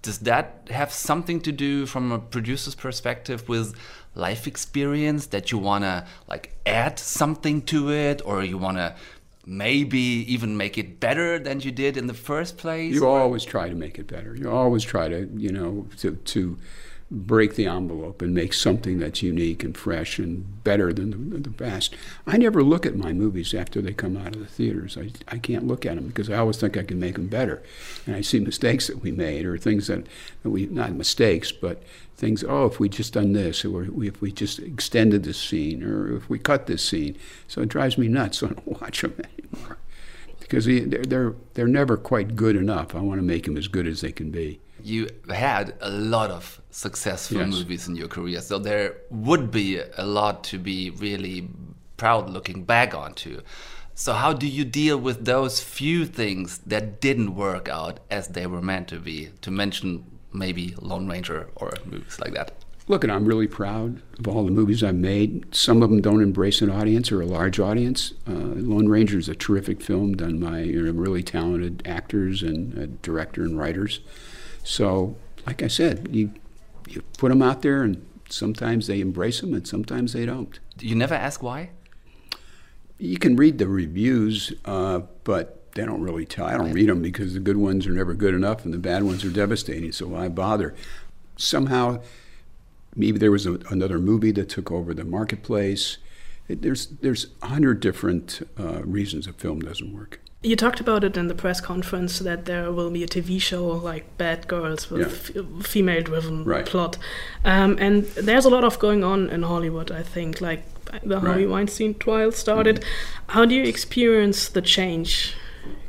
Does 0.02 0.18
that 0.20 0.68
have 0.70 0.92
something 0.92 1.40
to 1.40 1.52
do 1.52 1.86
from 1.86 2.12
a 2.12 2.18
producer's 2.18 2.74
perspective 2.74 3.48
with 3.48 3.74
life 4.14 4.46
experience 4.46 5.26
that 5.26 5.50
you 5.50 5.58
want 5.58 5.84
to 5.84 6.06
like 6.28 6.54
add 6.64 6.98
something 6.98 7.62
to 7.62 7.90
it 7.90 8.22
or 8.24 8.42
you 8.44 8.58
want 8.58 8.76
to 8.78 8.94
maybe 9.44 9.98
even 9.98 10.56
make 10.56 10.76
it 10.76 10.98
better 10.98 11.38
than 11.38 11.60
you 11.60 11.70
did 11.70 11.96
in 11.96 12.06
the 12.06 12.14
first 12.14 12.58
place? 12.58 12.94
You 12.94 13.06
always 13.06 13.44
try 13.44 13.68
to 13.68 13.74
make 13.74 13.98
it 13.98 14.06
better. 14.06 14.34
You 14.34 14.50
always 14.50 14.82
try 14.82 15.08
to, 15.08 15.28
you 15.36 15.50
know, 15.52 15.86
to, 15.98 16.16
to 16.16 16.58
break 17.08 17.54
the 17.54 17.66
envelope 17.66 18.20
and 18.20 18.34
make 18.34 18.52
something 18.52 18.98
that's 18.98 19.22
unique 19.22 19.62
and 19.62 19.76
fresh 19.76 20.18
and 20.18 20.64
better 20.64 20.92
than 20.92 21.30
the, 21.30 21.38
the 21.38 21.50
past. 21.50 21.94
I 22.26 22.36
never 22.36 22.64
look 22.64 22.84
at 22.84 22.96
my 22.96 23.12
movies 23.12 23.54
after 23.54 23.80
they 23.80 23.92
come 23.92 24.16
out 24.16 24.34
of 24.34 24.40
the 24.40 24.46
theaters. 24.46 24.98
I, 24.98 25.10
I 25.28 25.38
can't 25.38 25.68
look 25.68 25.86
at 25.86 25.94
them 25.94 26.08
because 26.08 26.28
I 26.28 26.38
always 26.38 26.56
think 26.56 26.76
I 26.76 26.82
can 26.82 26.98
make 26.98 27.14
them 27.14 27.28
better. 27.28 27.62
And 28.06 28.16
I 28.16 28.22
see 28.22 28.40
mistakes 28.40 28.88
that 28.88 29.02
we 29.02 29.12
made 29.12 29.46
or 29.46 29.56
things 29.56 29.86
that, 29.86 30.04
that 30.42 30.50
we, 30.50 30.66
not 30.66 30.92
mistakes, 30.92 31.52
but 31.52 31.80
things, 32.16 32.42
oh, 32.42 32.66
if 32.66 32.80
we 32.80 32.88
just 32.88 33.12
done 33.12 33.34
this, 33.34 33.64
or 33.64 33.84
if 34.02 34.20
we 34.20 34.32
just 34.32 34.58
extended 34.58 35.22
this 35.22 35.40
scene, 35.40 35.84
or 35.84 36.16
if 36.16 36.28
we 36.28 36.40
cut 36.40 36.66
this 36.66 36.82
scene. 36.82 37.16
So 37.46 37.60
it 37.60 37.68
drives 37.68 37.96
me 37.96 38.08
nuts, 38.08 38.38
so 38.38 38.46
I 38.50 38.50
don't 38.50 38.80
watch 38.80 39.02
them 39.02 39.14
anymore. 39.38 39.78
Because 40.40 40.64
they're, 40.64 40.84
they're, 40.86 41.34
they're 41.54 41.68
never 41.68 41.96
quite 41.96 42.34
good 42.34 42.56
enough. 42.56 42.96
I 42.96 43.00
want 43.00 43.18
to 43.18 43.24
make 43.26 43.44
them 43.44 43.56
as 43.56 43.68
good 43.68 43.86
as 43.86 44.00
they 44.00 44.12
can 44.12 44.30
be 44.30 44.60
you 44.82 45.08
had 45.32 45.74
a 45.80 45.90
lot 45.90 46.30
of 46.30 46.60
successful 46.70 47.38
yes. 47.38 47.48
movies 47.48 47.88
in 47.88 47.96
your 47.96 48.08
career, 48.08 48.40
so 48.40 48.58
there 48.58 48.96
would 49.10 49.50
be 49.50 49.78
a 49.78 50.06
lot 50.06 50.44
to 50.44 50.58
be 50.58 50.90
really 50.90 51.48
proud 51.96 52.30
looking 52.30 52.64
back 52.64 52.94
onto. 52.94 53.40
So, 53.94 54.12
how 54.12 54.34
do 54.34 54.46
you 54.46 54.64
deal 54.64 54.98
with 54.98 55.24
those 55.24 55.62
few 55.62 56.04
things 56.04 56.58
that 56.66 57.00
didn't 57.00 57.34
work 57.34 57.68
out 57.68 58.00
as 58.10 58.28
they 58.28 58.46
were 58.46 58.60
meant 58.60 58.88
to 58.88 58.98
be? 58.98 59.30
To 59.40 59.50
mention 59.50 60.04
maybe 60.32 60.74
Lone 60.80 61.08
Ranger 61.08 61.48
or 61.56 61.72
movies 61.86 62.20
like 62.20 62.34
that. 62.34 62.52
Look, 62.88 63.02
and 63.02 63.12
I'm 63.12 63.24
really 63.24 63.48
proud 63.48 64.00
of 64.18 64.28
all 64.28 64.44
the 64.44 64.52
movies 64.52 64.84
I've 64.84 64.94
made. 64.94 65.52
Some 65.52 65.82
of 65.82 65.90
them 65.90 66.00
don't 66.00 66.22
embrace 66.22 66.62
an 66.62 66.70
audience 66.70 67.10
or 67.10 67.20
a 67.20 67.26
large 67.26 67.58
audience. 67.58 68.12
Uh, 68.28 68.32
Lone 68.32 68.86
Ranger 68.86 69.18
is 69.18 69.28
a 69.28 69.34
terrific 69.34 69.80
film 69.80 70.14
done 70.14 70.38
by 70.38 70.60
you 70.60 70.82
know, 70.82 70.92
really 70.92 71.24
talented 71.24 71.82
actors 71.84 72.42
and 72.44 72.78
uh, 72.78 72.86
director 73.02 73.42
and 73.42 73.58
writers. 73.58 74.00
So, 74.66 75.14
like 75.46 75.62
I 75.62 75.68
said, 75.68 76.08
you 76.10 76.32
you 76.88 77.02
put 77.18 77.28
them 77.28 77.40
out 77.40 77.62
there, 77.62 77.84
and 77.84 78.04
sometimes 78.28 78.88
they 78.88 79.00
embrace 79.00 79.40
them, 79.40 79.54
and 79.54 79.66
sometimes 79.66 80.12
they 80.12 80.26
don't. 80.26 80.58
You 80.80 80.96
never 80.96 81.14
ask 81.14 81.40
why. 81.40 81.70
You 82.98 83.16
can 83.16 83.36
read 83.36 83.58
the 83.58 83.68
reviews, 83.68 84.52
uh, 84.64 85.02
but 85.22 85.72
they 85.74 85.84
don't 85.84 86.02
really 86.02 86.26
tell. 86.26 86.46
I 86.46 86.56
don't 86.56 86.72
read 86.72 86.88
them 86.88 87.00
because 87.00 87.34
the 87.34 87.40
good 87.40 87.58
ones 87.58 87.86
are 87.86 87.92
never 87.92 88.12
good 88.12 88.34
enough, 88.34 88.64
and 88.64 88.74
the 88.74 88.78
bad 88.78 89.04
ones 89.04 89.24
are 89.24 89.30
devastating. 89.30 89.92
So 89.92 90.08
why 90.08 90.28
bother? 90.28 90.74
Somehow, 91.36 92.02
maybe 92.96 93.18
there 93.18 93.30
was 93.30 93.46
a, 93.46 93.60
another 93.70 94.00
movie 94.00 94.32
that 94.32 94.48
took 94.48 94.72
over 94.72 94.92
the 94.94 95.04
marketplace. 95.04 95.98
It, 96.48 96.62
there's 96.62 96.86
there's 96.86 97.28
a 97.40 97.46
hundred 97.46 97.78
different 97.78 98.42
uh, 98.58 98.82
reasons 98.82 99.28
a 99.28 99.32
film 99.32 99.60
doesn't 99.60 99.94
work. 99.94 100.20
You 100.46 100.54
talked 100.54 100.78
about 100.78 101.02
it 101.02 101.16
in 101.16 101.26
the 101.26 101.34
press 101.34 101.60
conference 101.60 102.20
that 102.20 102.44
there 102.44 102.70
will 102.70 102.88
be 102.88 103.02
a 103.02 103.08
TV 103.08 103.42
show 103.42 103.66
like 103.66 104.16
Bad 104.16 104.46
Girls 104.46 104.88
with 104.88 105.32
yeah. 105.34 105.42
female 105.64 106.04
driven 106.04 106.44
right. 106.44 106.64
plot. 106.64 106.98
Um, 107.44 107.76
and 107.80 108.04
there's 108.04 108.44
a 108.44 108.48
lot 108.48 108.62
of 108.62 108.78
going 108.78 109.02
on 109.02 109.28
in 109.28 109.42
Hollywood, 109.42 109.90
I 109.90 110.04
think. 110.04 110.40
Like 110.40 110.62
the 111.02 111.18
Harvey 111.18 111.46
right. 111.46 111.50
Weinstein 111.50 111.94
trial 111.94 112.30
started. 112.30 112.76
Mm-hmm. 112.76 113.32
How 113.32 113.44
do 113.44 113.56
you 113.56 113.64
experience 113.64 114.48
the 114.48 114.62
change 114.62 115.34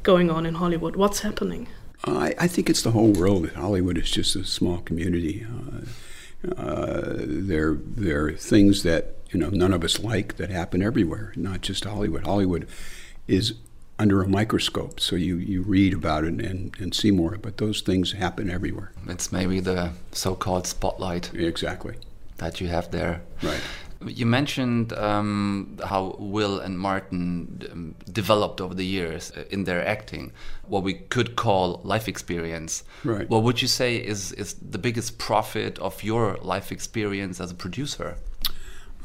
going 0.01 0.31
on 0.31 0.47
in 0.47 0.55
Hollywood? 0.55 0.95
What's 0.95 1.19
happening? 1.19 1.67
I, 2.05 2.33
I 2.39 2.47
think 2.47 2.67
it's 2.67 2.81
the 2.81 2.91
whole 2.91 3.11
world. 3.11 3.51
Hollywood 3.51 3.99
is 3.99 4.09
just 4.09 4.35
a 4.35 4.43
small 4.43 4.79
community. 4.79 5.45
Uh, 5.45 6.51
uh, 6.59 7.13
there, 7.15 7.75
there 7.75 8.25
are 8.25 8.31
things 8.31 8.81
that 8.81 9.17
you 9.29 9.39
know 9.39 9.51
none 9.51 9.71
of 9.71 9.83
us 9.83 9.99
like 9.99 10.37
that 10.37 10.49
happen 10.49 10.81
everywhere, 10.81 11.31
not 11.35 11.61
just 11.61 11.83
Hollywood. 11.83 12.25
Hollywood 12.25 12.67
is 13.27 13.53
under 13.99 14.21
a 14.21 14.27
microscope, 14.27 14.99
so 14.99 15.15
you, 15.15 15.37
you 15.37 15.63
read 15.63 15.93
about 15.93 16.23
it 16.23 16.39
and, 16.39 16.75
and 16.79 16.93
see 16.93 17.11
more. 17.11 17.37
But 17.37 17.57
those 17.57 17.81
things 17.81 18.11
happen 18.11 18.49
everywhere. 18.49 18.91
It's 19.07 19.31
maybe 19.31 19.59
the 19.59 19.91
so-called 20.11 20.67
spotlight. 20.67 21.33
Exactly. 21.33 21.95
That 22.37 22.61
you 22.61 22.67
have 22.67 22.91
there. 22.91 23.21
Right. 23.41 23.61
You 24.05 24.27
mentioned 24.27 24.93
um, 24.93 25.79
how 25.83 26.15
Will 26.19 26.59
and 26.59 26.77
Martin 26.77 27.63
um, 27.71 27.95
developed 28.11 28.61
over 28.61 28.75
the 28.75 28.85
years 28.85 29.31
uh, 29.31 29.45
in 29.49 29.63
their 29.63 29.83
acting, 29.83 30.31
what 30.67 30.83
we 30.83 30.93
could 30.93 31.35
call 31.35 31.81
life 31.83 32.07
experience. 32.07 32.83
Right. 33.03 33.27
What 33.27 33.41
would 33.41 33.59
you 33.63 33.67
say 33.67 33.97
is, 33.97 34.31
is 34.33 34.53
the 34.53 34.77
biggest 34.77 35.17
profit 35.17 35.79
of 35.79 36.03
your 36.03 36.37
life 36.43 36.71
experience 36.71 37.41
as 37.41 37.49
a 37.49 37.55
producer? 37.55 38.17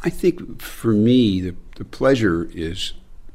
I 0.04 0.10
think 0.10 0.60
for 0.60 0.92
me, 0.92 1.40
the, 1.40 1.54
the 1.76 1.86
pleasure 1.86 2.50
is 2.52 2.92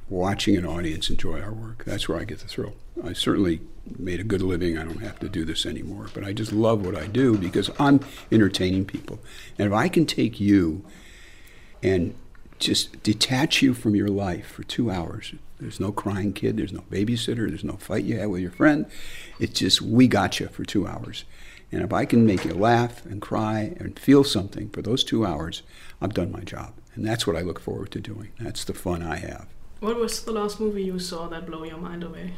watching 0.09 0.55
an 0.55 0.65
audience 0.65 1.09
enjoy 1.09 1.41
our 1.41 1.53
work. 1.53 1.83
That's 1.85 2.07
where 2.07 2.19
I 2.19 2.23
get 2.23 2.39
the 2.39 2.47
thrill. 2.47 2.73
I 3.03 3.13
certainly 3.13 3.61
made 3.97 4.19
a 4.19 4.23
good 4.23 4.41
living. 4.41 4.77
I 4.77 4.83
don't 4.83 5.01
have 5.01 5.19
to 5.19 5.29
do 5.29 5.45
this 5.45 5.65
anymore, 5.65 6.07
but 6.13 6.23
I 6.23 6.33
just 6.33 6.51
love 6.51 6.85
what 6.85 6.95
I 6.95 7.07
do 7.07 7.37
because 7.37 7.69
I'm 7.79 7.99
entertaining 8.31 8.85
people. 8.85 9.19
And 9.57 9.67
if 9.67 9.73
I 9.73 9.89
can 9.89 10.05
take 10.05 10.39
you 10.39 10.85
and 11.83 12.15
just 12.59 13.03
detach 13.03 13.61
you 13.61 13.73
from 13.73 13.95
your 13.95 14.07
life 14.07 14.47
for 14.47 14.63
two 14.63 14.89
hours, 14.89 15.33
there's 15.59 15.79
no 15.79 15.91
crying 15.91 16.33
kid, 16.33 16.57
there's 16.57 16.73
no 16.73 16.81
babysitter, 16.91 17.47
there's 17.49 17.63
no 17.63 17.77
fight 17.77 18.03
you 18.03 18.17
had 18.17 18.29
with 18.29 18.41
your 18.41 18.51
friend. 18.51 18.85
It's 19.39 19.59
just, 19.59 19.81
we 19.81 20.07
got 20.07 20.39
you 20.39 20.47
for 20.47 20.63
two 20.63 20.87
hours. 20.87 21.25
And 21.71 21.81
if 21.81 21.91
I 21.91 22.05
can 22.05 22.25
make 22.25 22.45
you 22.45 22.53
laugh 22.53 23.05
and 23.05 23.21
cry 23.21 23.75
and 23.79 23.99
feel 23.99 24.23
something 24.23 24.69
for 24.69 24.81
those 24.81 25.03
two 25.03 25.25
hours, 25.25 25.63
I've 26.01 26.13
done 26.13 26.31
my 26.31 26.41
job. 26.41 26.73
And 26.95 27.05
that's 27.05 27.27
what 27.27 27.35
I 27.35 27.41
look 27.41 27.59
forward 27.59 27.91
to 27.91 27.99
doing. 27.99 28.31
That's 28.39 28.63
the 28.63 28.73
fun 28.73 29.03
I 29.03 29.17
have. 29.17 29.47
What 29.79 29.97
was 29.97 30.23
the 30.23 30.31
last 30.31 30.59
movie 30.59 30.83
you 30.83 30.97
saw 30.97 31.27
that 31.27 31.45
blew 31.45 31.65
your 31.65 31.77
mind 31.77 32.03
away? 32.03 32.33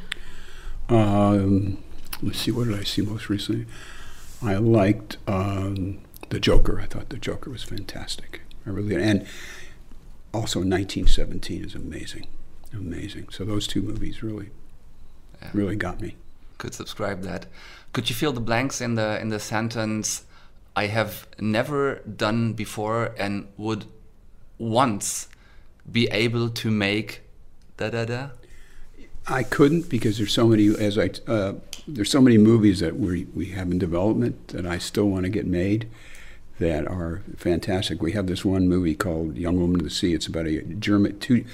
Um, 0.88 1.78
let's 2.22 2.40
see, 2.40 2.50
what 2.50 2.68
did 2.68 2.78
I 2.78 2.84
see 2.84 3.02
most 3.02 3.28
recently? 3.30 3.66
I 4.42 4.56
liked 4.56 5.16
um, 5.26 6.00
The 6.28 6.38
Joker. 6.38 6.80
I 6.80 6.86
thought 6.86 7.08
The 7.08 7.18
Joker 7.18 7.50
was 7.50 7.62
fantastic. 7.62 8.42
I 8.66 8.70
really 8.70 8.94
and 8.94 9.26
also 10.34 10.60
1917 10.60 11.64
is 11.64 11.74
amazing, 11.74 12.26
amazing. 12.74 13.28
So 13.30 13.44
those 13.44 13.66
two 13.66 13.80
movies 13.80 14.22
really, 14.22 14.50
yeah. 15.40 15.50
really 15.54 15.76
got 15.76 16.00
me. 16.00 16.16
Could 16.58 16.74
subscribe 16.74 17.22
that. 17.22 17.46
Could 17.94 18.10
you 18.10 18.14
fill 18.14 18.32
the 18.32 18.40
blanks 18.40 18.82
in 18.82 18.96
the 18.96 19.18
in 19.20 19.30
the 19.30 19.40
sentence? 19.40 20.24
I 20.76 20.86
have 20.86 21.26
never 21.38 21.96
done 22.00 22.52
before 22.52 23.14
and 23.18 23.48
would 23.56 23.86
once 24.58 25.28
be 25.90 26.06
able 26.08 26.50
to 26.50 26.70
make 26.70 27.22
da 27.80 27.88
da 27.88 28.04
da? 28.04 28.28
I 29.26 29.42
couldn't 29.42 29.88
because 29.88 30.18
there's 30.18 30.32
so 30.32 30.46
many 30.46 30.68
as 30.68 30.98
I 30.98 31.10
uh, 31.26 31.54
there's 31.88 32.10
so 32.10 32.20
many 32.20 32.36
movies 32.36 32.80
that 32.80 32.96
we 32.96 33.24
we 33.34 33.46
have 33.46 33.70
in 33.70 33.78
development 33.78 34.48
that 34.48 34.66
I 34.66 34.76
still 34.78 35.08
want 35.08 35.24
to 35.24 35.30
get 35.30 35.46
made 35.46 35.88
that 36.58 36.86
are 36.86 37.22
fantastic. 37.38 38.02
We 38.02 38.12
have 38.12 38.26
this 38.26 38.44
one 38.44 38.68
movie 38.68 38.94
called 38.94 39.38
Young 39.38 39.58
Woman 39.58 39.80
of 39.80 39.84
the 39.84 39.90
Sea. 39.90 40.12
It's 40.12 40.26
about 40.26 40.46
a 40.46 40.60
German 40.62 41.18
two, 41.20 41.44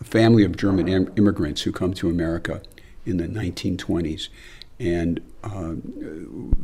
a 0.00 0.04
family 0.04 0.42
of 0.42 0.56
German 0.56 0.88
Im- 0.88 1.12
immigrants 1.16 1.62
who 1.62 1.72
come 1.72 1.92
to 1.94 2.08
America 2.08 2.62
in 3.04 3.18
the 3.18 3.28
1920s, 3.28 4.28
and 4.80 5.20
uh, 5.42 5.72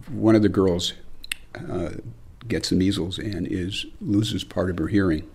one 0.08 0.34
of 0.34 0.40
the 0.40 0.48
girls 0.48 0.94
uh, 1.70 1.90
gets 2.48 2.70
the 2.70 2.76
measles 2.76 3.18
and 3.18 3.46
is 3.46 3.84
loses 4.00 4.44
part 4.44 4.70
of 4.70 4.78
her 4.78 4.88
hearing 4.88 5.28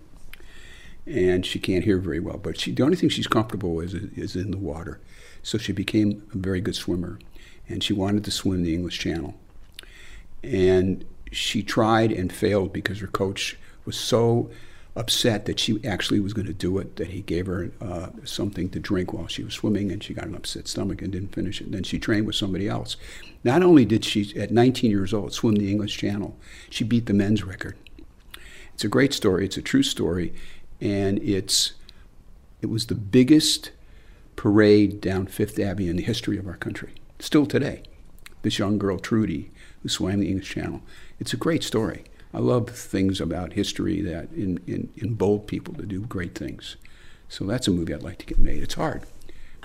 and 1.06 1.46
she 1.46 1.58
can't 1.58 1.84
hear 1.84 1.98
very 1.98 2.20
well. 2.20 2.38
But 2.38 2.58
she, 2.58 2.72
the 2.72 2.82
only 2.82 2.96
thing 2.96 3.08
she's 3.08 3.26
comfortable 3.26 3.74
with 3.74 3.94
is, 3.94 4.34
is 4.34 4.36
in 4.36 4.50
the 4.50 4.58
water. 4.58 5.00
So 5.42 5.58
she 5.58 5.72
became 5.72 6.26
a 6.34 6.38
very 6.38 6.60
good 6.60 6.74
swimmer, 6.74 7.18
and 7.68 7.82
she 7.82 7.92
wanted 7.92 8.24
to 8.24 8.30
swim 8.30 8.62
the 8.62 8.74
English 8.74 8.98
Channel. 8.98 9.34
And 10.42 11.04
she 11.30 11.62
tried 11.62 12.12
and 12.12 12.32
failed 12.32 12.72
because 12.72 13.00
her 13.00 13.06
coach 13.06 13.56
was 13.84 13.96
so 13.96 14.50
upset 14.96 15.44
that 15.44 15.60
she 15.60 15.78
actually 15.84 16.18
was 16.18 16.32
going 16.32 16.46
to 16.46 16.54
do 16.54 16.78
it 16.78 16.96
that 16.96 17.08
he 17.08 17.20
gave 17.20 17.46
her 17.46 17.70
uh, 17.82 18.08
something 18.24 18.70
to 18.70 18.80
drink 18.80 19.12
while 19.12 19.26
she 19.26 19.44
was 19.44 19.52
swimming 19.52 19.92
and 19.92 20.02
she 20.02 20.14
got 20.14 20.24
an 20.26 20.34
upset 20.34 20.66
stomach 20.66 21.02
and 21.02 21.12
didn't 21.12 21.34
finish 21.34 21.60
it. 21.60 21.64
And 21.64 21.74
then 21.74 21.82
she 21.82 21.98
trained 21.98 22.26
with 22.26 22.34
somebody 22.34 22.66
else. 22.66 22.96
Not 23.44 23.62
only 23.62 23.84
did 23.84 24.04
she, 24.04 24.34
at 24.40 24.50
19 24.50 24.90
years 24.90 25.12
old, 25.12 25.34
swim 25.34 25.56
the 25.56 25.70
English 25.70 25.98
Channel, 25.98 26.36
she 26.70 26.82
beat 26.82 27.06
the 27.06 27.12
men's 27.12 27.44
record. 27.44 27.76
It's 28.72 28.84
a 28.84 28.88
great 28.88 29.12
story. 29.12 29.44
It's 29.44 29.56
a 29.56 29.62
true 29.62 29.82
story 29.82 30.34
and 30.80 31.18
it's 31.22 31.72
it 32.62 32.66
was 32.66 32.86
the 32.86 32.94
biggest 32.94 33.70
parade 34.34 35.00
down 35.00 35.26
Fifth 35.26 35.58
Avenue 35.58 35.90
in 35.90 35.96
the 35.96 36.02
history 36.02 36.38
of 36.38 36.46
our 36.46 36.56
country. 36.56 36.94
Still 37.18 37.46
today, 37.46 37.82
this 38.42 38.58
young 38.58 38.78
girl 38.78 38.98
Trudy 38.98 39.50
who 39.82 39.88
swam 39.88 40.20
the 40.20 40.28
English 40.28 40.50
Channel. 40.50 40.82
It's 41.18 41.32
a 41.32 41.36
great 41.36 41.62
story. 41.62 42.04
I 42.34 42.38
love 42.38 42.68
things 42.68 43.20
about 43.20 43.54
history 43.54 44.00
that 44.02 44.30
in, 44.32 44.60
in, 44.66 45.16
people 45.46 45.74
to 45.74 45.86
do 45.86 46.00
great 46.00 46.34
things. 46.34 46.76
So 47.28 47.44
that's 47.44 47.66
a 47.66 47.70
movie 47.70 47.94
I'd 47.94 48.02
like 48.02 48.18
to 48.18 48.26
get 48.26 48.38
made. 48.38 48.62
It's 48.62 48.74
hard 48.74 49.04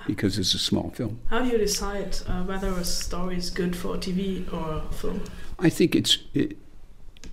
because 0.08 0.40
it's 0.40 0.54
a 0.54 0.60
small 0.60 0.92
film. 0.92 1.20
How 1.28 1.40
do 1.40 1.50
you 1.50 1.58
decide 1.58 2.18
uh, 2.28 2.44
whether 2.44 2.70
a 2.70 2.84
story 2.84 3.38
is 3.38 3.50
good 3.50 3.76
for 3.76 3.98
TV 3.98 4.52
or 4.54 4.90
film? 4.94 5.24
I 5.60 5.70
think 5.70 5.96
it's. 5.96 6.20
It, 6.34 6.58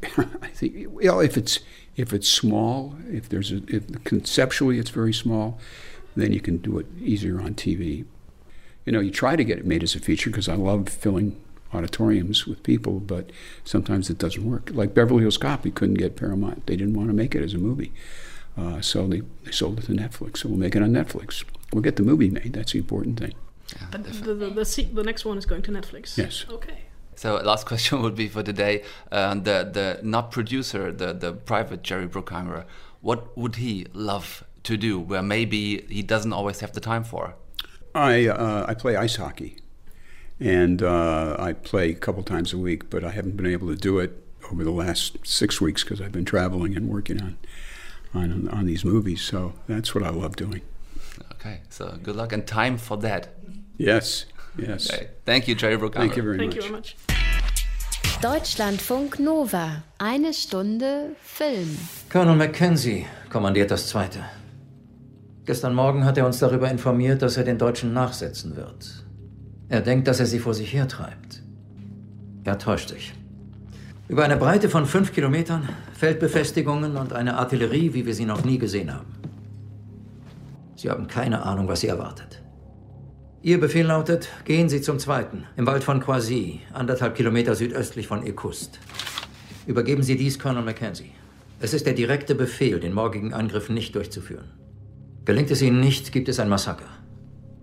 I 0.19 0.49
think 0.49 0.89
well, 0.91 1.21
if 1.21 1.37
it's 1.37 1.61
if 1.99 2.13
it's 2.13 2.29
small, 2.29 2.95
if 3.11 3.29
there's 3.29 3.51
a 3.51 3.61
if 3.67 4.05
conceptually 4.05 4.79
it's 4.79 4.91
very 4.91 5.13
small, 5.13 5.59
then 6.17 6.33
you 6.33 6.41
can 6.41 6.59
do 6.59 6.79
it 6.79 6.87
easier 7.01 7.41
on 7.41 7.55
TV. 7.55 8.05
You 8.87 8.93
know, 8.93 9.01
you 9.01 9.11
try 9.11 9.35
to 9.35 9.45
get 9.45 9.59
it 9.59 9.67
made 9.67 9.83
as 9.83 9.95
a 9.97 10.01
feature 10.01 10.31
because 10.31 10.49
I 10.49 10.55
love 10.55 10.89
filling 10.89 11.39
auditoriums 11.75 12.47
with 12.47 12.63
people, 12.63 13.01
but 13.01 13.31
sometimes 13.65 14.09
it 14.09 14.17
doesn't 14.17 14.49
work. 14.49 14.71
Like 14.73 14.95
Beverly 14.95 15.23
Hills 15.23 15.37
Cop, 15.37 15.65
we 15.65 15.73
couldn't 15.73 15.97
get 15.97 16.15
Paramount; 16.17 16.67
they 16.67 16.77
didn't 16.77 16.95
want 16.95 17.09
to 17.09 17.15
make 17.15 17.35
it 17.35 17.43
as 17.43 17.53
a 17.53 17.59
movie, 17.59 17.93
uh, 18.57 18.81
so 18.81 19.09
they, 19.09 19.23
they 19.43 19.51
sold 19.51 19.81
it 19.81 19.87
to 19.87 19.93
Netflix. 19.93 20.39
So 20.39 20.49
we'll 20.49 20.59
make 20.59 20.77
it 20.77 20.83
on 20.83 20.93
Netflix. 20.93 21.45
We'll 21.73 21.83
get 21.83 21.97
the 21.97 22.05
movie 22.05 22.31
made. 22.31 22.53
That's 22.53 22.73
the 22.73 22.79
important 22.79 23.19
thing. 23.19 23.35
But 23.91 24.05
the, 24.05 24.35
the, 24.35 24.51
the, 24.51 24.65
se- 24.65 24.91
the 24.95 25.03
next 25.03 25.25
one 25.25 25.37
is 25.37 25.45
going 25.45 25.63
to 25.63 25.73
Netflix. 25.73 26.17
Yes. 26.17 26.47
Okay. 26.49 26.85
So 27.19 27.35
last 27.45 27.67
question 27.67 28.01
would 28.03 28.15
be 28.15 28.29
for 28.29 28.43
today. 28.43 28.85
Uh, 29.11 29.35
the 29.35 29.69
the 29.79 30.01
not 30.03 30.31
producer, 30.31 30.93
the 30.93 31.13
the 31.13 31.33
private 31.33 31.83
Jerry 31.83 32.09
Bruckheimer. 32.09 32.65
What 33.01 33.37
would 33.37 33.57
he 33.57 33.87
love 33.93 34.45
to 34.63 34.77
do? 34.77 35.01
Where 35.01 35.23
maybe 35.23 35.83
he 35.89 36.03
doesn't 36.03 36.33
always 36.33 36.61
have 36.61 36.73
the 36.73 36.81
time 36.81 37.05
for. 37.05 37.35
I 37.95 38.29
uh, 38.29 38.67
I 38.69 38.75
play 38.75 38.97
ice 38.97 39.17
hockey, 39.17 39.57
and 40.39 40.83
uh, 40.83 41.37
I 41.39 41.53
play 41.55 41.91
a 41.91 41.95
couple 41.95 42.23
times 42.23 42.53
a 42.53 42.59
week, 42.59 42.89
but 42.89 43.03
I 43.03 43.11
haven't 43.11 43.37
been 43.37 43.47
able 43.47 43.69
to 43.69 43.77
do 43.77 43.99
it 43.99 44.13
over 44.51 44.63
the 44.63 44.71
last 44.71 45.19
six 45.25 45.61
weeks 45.61 45.83
because 45.83 46.01
I've 46.01 46.13
been 46.13 46.25
traveling 46.25 46.77
and 46.77 46.89
working 46.89 47.21
on, 47.21 47.37
on 48.15 48.49
on 48.49 48.67
these 48.67 48.85
movies. 48.85 49.23
So 49.23 49.55
that's 49.67 49.93
what 49.93 50.05
I 50.05 50.11
love 50.11 50.37
doing. 50.37 50.63
Okay, 51.33 51.61
so 51.69 51.99
good 52.03 52.15
luck 52.15 52.33
and 52.33 52.47
time 52.47 52.79
for 52.79 52.97
that. 52.99 53.35
Yes, 53.77 54.27
yes. 54.59 54.91
Okay. 54.91 55.09
Thank 55.25 55.49
you, 55.49 55.55
Jerry 55.55 55.77
Bruckheimer. 55.77 56.01
Thank 56.01 56.17
you 56.17 56.23
very 56.23 56.39
Thank 56.39 56.55
much. 56.55 56.57
you 56.57 56.63
very 56.63 56.73
much. 56.73 56.97
Deutschlandfunk 58.23 59.21
Nova. 59.21 59.83
Eine 59.99 60.33
Stunde 60.33 61.17
Film. 61.23 61.79
Colonel 62.11 62.37
Mackenzie 62.37 63.07
kommandiert 63.31 63.71
das 63.71 63.87
zweite. 63.87 64.21
Gestern 65.45 65.75
Morgen 65.75 66.05
hat 66.05 66.19
er 66.19 66.27
uns 66.27 66.39
darüber 66.41 66.71
informiert, 66.71 67.23
dass 67.23 67.37
er 67.37 67.45
den 67.45 67.59
Deutschen 67.59 67.93
nachsetzen 67.93 68.57
wird. 68.57 69.05
Er 69.69 69.83
denkt, 69.83 70.09
dass 70.09 70.21
er 70.21 70.27
sie 70.27 70.41
vor 70.41 70.53
sich 70.55 70.73
hertreibt. 70.73 71.43
Er 72.45 72.59
täuscht 72.59 72.89
sich. 72.89 73.15
Über 74.09 74.25
eine 74.25 74.37
Breite 74.37 74.69
von 74.69 74.87
fünf 74.87 75.13
Kilometern, 75.13 75.69
Feldbefestigungen 75.95 76.97
und 76.97 77.13
eine 77.13 77.37
Artillerie, 77.37 77.93
wie 77.95 78.05
wir 78.07 78.15
sie 78.15 78.25
noch 78.25 78.45
nie 78.45 78.59
gesehen 78.59 78.93
haben. 78.93 79.15
Sie 80.77 80.91
haben 80.91 81.07
keine 81.07 81.43
Ahnung, 81.43 81.69
was 81.69 81.81
sie 81.81 81.89
erwartet. 81.89 82.38
Ihr 83.41 83.61
Befehl 83.61 83.87
lautet, 83.87 84.29
gehen 84.45 84.69
Sie 84.69 84.81
zum 84.81 84.99
zweiten, 84.99 85.45
im 85.57 85.65
Wald 85.65 85.85
von 85.85 86.01
Croisy, 86.01 86.61
anderthalb 86.73 87.15
Kilometer 87.15 87.55
südöstlich 87.55 88.09
von 88.09 88.27
Ecouste. 88.27 88.81
Übergeben 89.65 90.03
Sie 90.03 90.17
dies 90.17 90.41
Colonel 90.41 90.65
Mackenzie. 90.65 91.13
Es 91.61 91.73
ist 91.73 91.87
der 91.87 91.93
direkte 91.93 92.35
Befehl, 92.35 92.81
den 92.81 92.93
morgigen 92.93 93.33
Angriff 93.33 93.69
nicht 93.69 93.95
durchzuführen. 93.95 94.51
Gelingt 95.25 95.53
es 95.53 95.63
Ihnen 95.63 95.79
nicht, 95.79 96.11
gibt 96.11 96.29
es 96.29 96.41
ein 96.41 96.49
Massaker. 96.49 96.89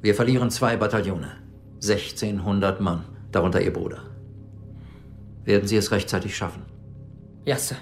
Wir 0.02 0.16
verlieren 0.16 0.50
zwei 0.50 0.78
Bataillone. 0.78 1.32
1600 1.76 2.80
Mann, 2.80 3.04
darunter 3.34 3.62
Ihr 3.62 3.74
Bruder. 3.74 4.02
Werden 5.44 5.68
Sie 5.68 5.76
es 5.76 5.92
rechtzeitig 5.92 6.38
schaffen? 6.38 6.64
Ja, 7.44 7.58
Sir. 7.58 7.76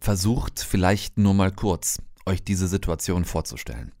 Versucht 0.00 0.60
vielleicht 0.60 1.16
nur 1.16 1.32
mal 1.32 1.50
kurz, 1.50 1.96
euch 2.26 2.44
diese 2.44 2.68
Situation 2.68 3.24
vorzustellen. 3.24 3.92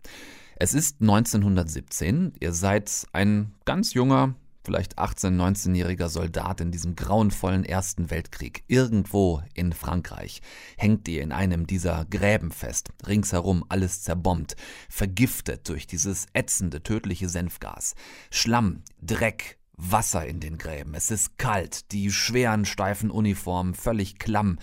Es 0.60 0.74
ist 0.74 1.00
1917, 1.00 2.32
ihr 2.40 2.52
seid 2.52 3.06
ein 3.12 3.54
ganz 3.64 3.94
junger, 3.94 4.34
vielleicht 4.64 4.98
18-, 4.98 5.36
19-jähriger 5.36 6.08
Soldat 6.08 6.60
in 6.60 6.72
diesem 6.72 6.96
grauenvollen 6.96 7.64
Ersten 7.64 8.10
Weltkrieg. 8.10 8.64
Irgendwo 8.66 9.40
in 9.54 9.72
Frankreich 9.72 10.42
hängt 10.76 11.06
ihr 11.06 11.22
in 11.22 11.30
einem 11.30 11.68
dieser 11.68 12.06
Gräben 12.06 12.50
fest, 12.50 12.88
ringsherum 13.06 13.64
alles 13.68 14.02
zerbombt, 14.02 14.56
vergiftet 14.88 15.68
durch 15.68 15.86
dieses 15.86 16.26
ätzende, 16.32 16.82
tödliche 16.82 17.28
Senfgas. 17.28 17.94
Schlamm, 18.32 18.82
Dreck, 19.00 19.58
Wasser 19.76 20.26
in 20.26 20.40
den 20.40 20.58
Gräben. 20.58 20.94
Es 20.94 21.12
ist 21.12 21.38
kalt, 21.38 21.92
die 21.92 22.10
schweren, 22.10 22.64
steifen 22.64 23.12
Uniformen 23.12 23.74
völlig 23.74 24.18
klamm, 24.18 24.58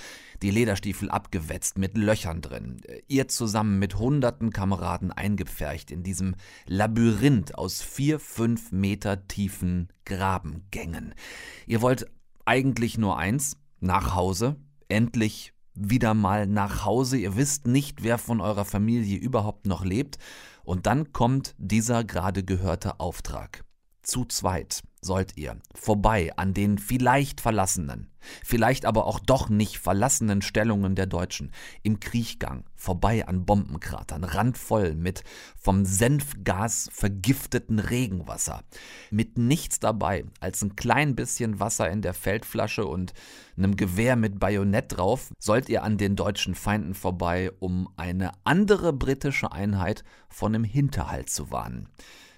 die 0.45 0.51
Lederstiefel 0.51 1.09
abgewetzt 1.09 1.79
mit 1.79 1.97
Löchern 1.97 2.39
drin. 2.39 2.79
Ihr 3.07 3.27
zusammen 3.27 3.79
mit 3.79 3.97
hunderten 3.97 4.51
Kameraden 4.51 5.11
eingepfercht 5.11 5.89
in 5.89 6.03
diesem 6.03 6.35
Labyrinth 6.67 7.57
aus 7.57 7.81
vier, 7.81 8.19
fünf 8.19 8.71
Meter 8.71 9.27
tiefen 9.27 9.89
Grabengängen. 10.05 11.15
Ihr 11.65 11.81
wollt 11.81 12.05
eigentlich 12.45 12.99
nur 12.99 13.17
eins, 13.17 13.57
nach 13.79 14.13
Hause, 14.13 14.57
endlich 14.87 15.53
wieder 15.73 16.13
mal 16.13 16.45
nach 16.45 16.85
Hause. 16.85 17.17
Ihr 17.17 17.35
wisst 17.35 17.65
nicht, 17.65 18.03
wer 18.03 18.19
von 18.19 18.39
eurer 18.39 18.65
Familie 18.65 19.17
überhaupt 19.17 19.65
noch 19.65 19.83
lebt. 19.83 20.19
Und 20.63 20.85
dann 20.85 21.11
kommt 21.11 21.55
dieser 21.57 22.03
gerade 22.03 22.43
gehörte 22.43 22.99
Auftrag. 22.99 23.63
Zu 24.03 24.25
zweit 24.25 24.83
sollt 25.05 25.37
ihr. 25.37 25.57
Vorbei 25.73 26.31
an 26.35 26.53
den 26.53 26.77
vielleicht 26.77 27.39
verlassenen, 27.39 28.09
vielleicht 28.43 28.85
aber 28.85 29.05
auch 29.05 29.19
doch 29.19 29.49
nicht 29.49 29.77
verlassenen 29.77 30.41
Stellungen 30.41 30.95
der 30.95 31.05
Deutschen. 31.05 31.51
Im 31.83 31.99
Kriechgang, 31.99 32.65
vorbei 32.75 33.27
an 33.27 33.45
Bombenkratern, 33.45 34.23
randvoll 34.23 34.95
mit 34.95 35.23
vom 35.57 35.85
Senfgas 35.85 36.89
vergifteten 36.91 37.79
Regenwasser, 37.79 38.63
mit 39.11 39.37
nichts 39.37 39.79
dabei 39.79 40.25
als 40.39 40.61
ein 40.63 40.75
klein 40.75 41.15
bisschen 41.15 41.59
Wasser 41.59 41.89
in 41.89 42.01
der 42.01 42.13
Feldflasche 42.13 42.85
und 42.85 43.13
einem 43.57 43.77
Gewehr 43.77 44.15
mit 44.15 44.39
Bajonett 44.39 44.97
drauf, 44.97 45.31
sollt 45.39 45.69
ihr 45.69 45.83
an 45.83 45.97
den 45.97 46.15
deutschen 46.15 46.55
Feinden 46.55 46.93
vorbei, 46.93 47.51
um 47.59 47.87
eine 47.95 48.31
andere 48.43 48.91
britische 48.91 49.51
Einheit 49.51 50.03
von 50.29 50.53
einem 50.53 50.63
Hinterhalt 50.63 51.29
zu 51.29 51.51
warnen. 51.51 51.87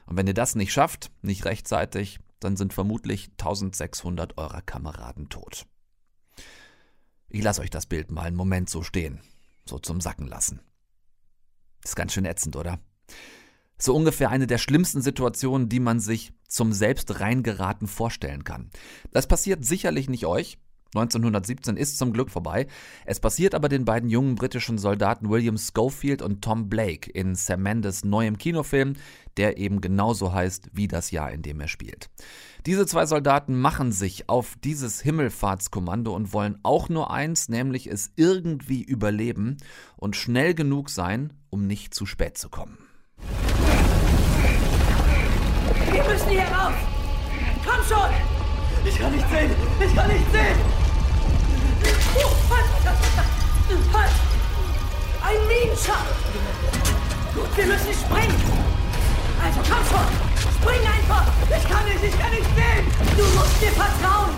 Und 0.05 0.15
wenn 0.17 0.27
ihr 0.27 0.33
das 0.33 0.55
nicht 0.55 0.71
schafft, 0.71 1.11
nicht 1.21 1.45
rechtzeitig, 1.45 2.19
dann 2.39 2.57
sind 2.57 2.73
vermutlich 2.73 3.29
1600 3.31 4.37
eurer 4.37 4.61
Kameraden 4.61 5.29
tot. 5.29 5.65
Ich 7.29 7.43
lasse 7.43 7.61
euch 7.61 7.69
das 7.69 7.85
Bild 7.85 8.11
mal 8.11 8.23
einen 8.23 8.35
Moment 8.35 8.69
so 8.69 8.83
stehen, 8.83 9.21
so 9.65 9.79
zum 9.79 10.01
Sacken 10.01 10.27
lassen. 10.27 10.61
Ist 11.83 11.95
ganz 11.95 12.13
schön 12.13 12.25
ätzend, 12.25 12.55
oder? 12.55 12.79
So 13.77 13.95
ungefähr 13.95 14.29
eine 14.29 14.47
der 14.47 14.57
schlimmsten 14.57 15.01
Situationen, 15.01 15.69
die 15.69 15.79
man 15.79 15.99
sich 15.99 16.33
zum 16.47 16.73
selbst 16.73 17.19
reingeraten 17.19 17.87
vorstellen 17.87 18.43
kann. 18.43 18.71
Das 19.11 19.27
passiert 19.27 19.63
sicherlich 19.65 20.09
nicht 20.09 20.25
euch. 20.25 20.57
1917 20.95 21.77
ist 21.77 21.97
zum 21.97 22.13
Glück 22.13 22.29
vorbei. 22.29 22.67
Es 23.05 23.19
passiert 23.19 23.55
aber 23.55 23.69
den 23.69 23.85
beiden 23.85 24.09
jungen 24.09 24.35
britischen 24.35 24.77
Soldaten 24.77 25.29
William 25.29 25.57
Schofield 25.57 26.21
und 26.21 26.41
Tom 26.41 26.69
Blake 26.69 27.09
in 27.11 27.35
Sam 27.35 27.61
Mendes 27.61 28.03
neuem 28.03 28.37
Kinofilm, 28.37 28.93
der 29.37 29.57
eben 29.57 29.81
genauso 29.81 30.33
heißt 30.33 30.69
wie 30.73 30.87
das 30.87 31.11
Jahr, 31.11 31.31
in 31.31 31.41
dem 31.41 31.59
er 31.59 31.67
spielt. 31.67 32.09
Diese 32.65 32.85
zwei 32.85 33.05
Soldaten 33.05 33.59
machen 33.59 33.91
sich 33.91 34.27
auf 34.27 34.55
dieses 34.63 34.99
Himmelfahrtskommando 35.01 36.13
und 36.13 36.33
wollen 36.33 36.59
auch 36.63 36.89
nur 36.89 37.11
eins, 37.11 37.47
nämlich 37.47 37.87
es 37.87 38.11
irgendwie 38.15 38.83
überleben 38.83 39.57
und 39.95 40.15
schnell 40.15 40.53
genug 40.53 40.89
sein, 40.89 41.33
um 41.49 41.65
nicht 41.65 41.93
zu 41.93 42.05
spät 42.05 42.37
zu 42.37 42.49
kommen. 42.49 42.77
Wir 45.91 46.03
müssen 46.03 46.29
hier 46.29 46.41
rauf! 46.41 46.73
Komm 47.65 47.83
schon! 47.87 48.09
Ich 48.85 48.97
kann 48.97 49.11
nicht 49.13 49.29
sehen! 49.29 49.51
Ich 49.85 49.95
kann 49.95 50.07
nicht 50.09 50.31
sehen! 50.31 50.76
Halt! 52.49 52.65
Halt! 53.93 54.11
Ein 55.21 55.47
Minenschacht! 55.47 56.15
Gut, 57.35 57.57
wir 57.57 57.65
müssen 57.65 57.93
springen! 57.93 58.35
Also 59.43 59.59
komm 59.69 59.85
schon! 59.85 60.07
Spring 60.59 60.87
einfach! 60.87 61.27
Ich 61.55 61.69
kann 61.69 61.85
nicht, 61.85 62.03
ich 62.03 62.19
kann 62.19 62.31
nicht 62.31 62.45
sehen! 62.55 62.85
Du 63.15 63.23
musst 63.37 63.61
dir 63.61 63.71
vertrauen! 63.71 64.31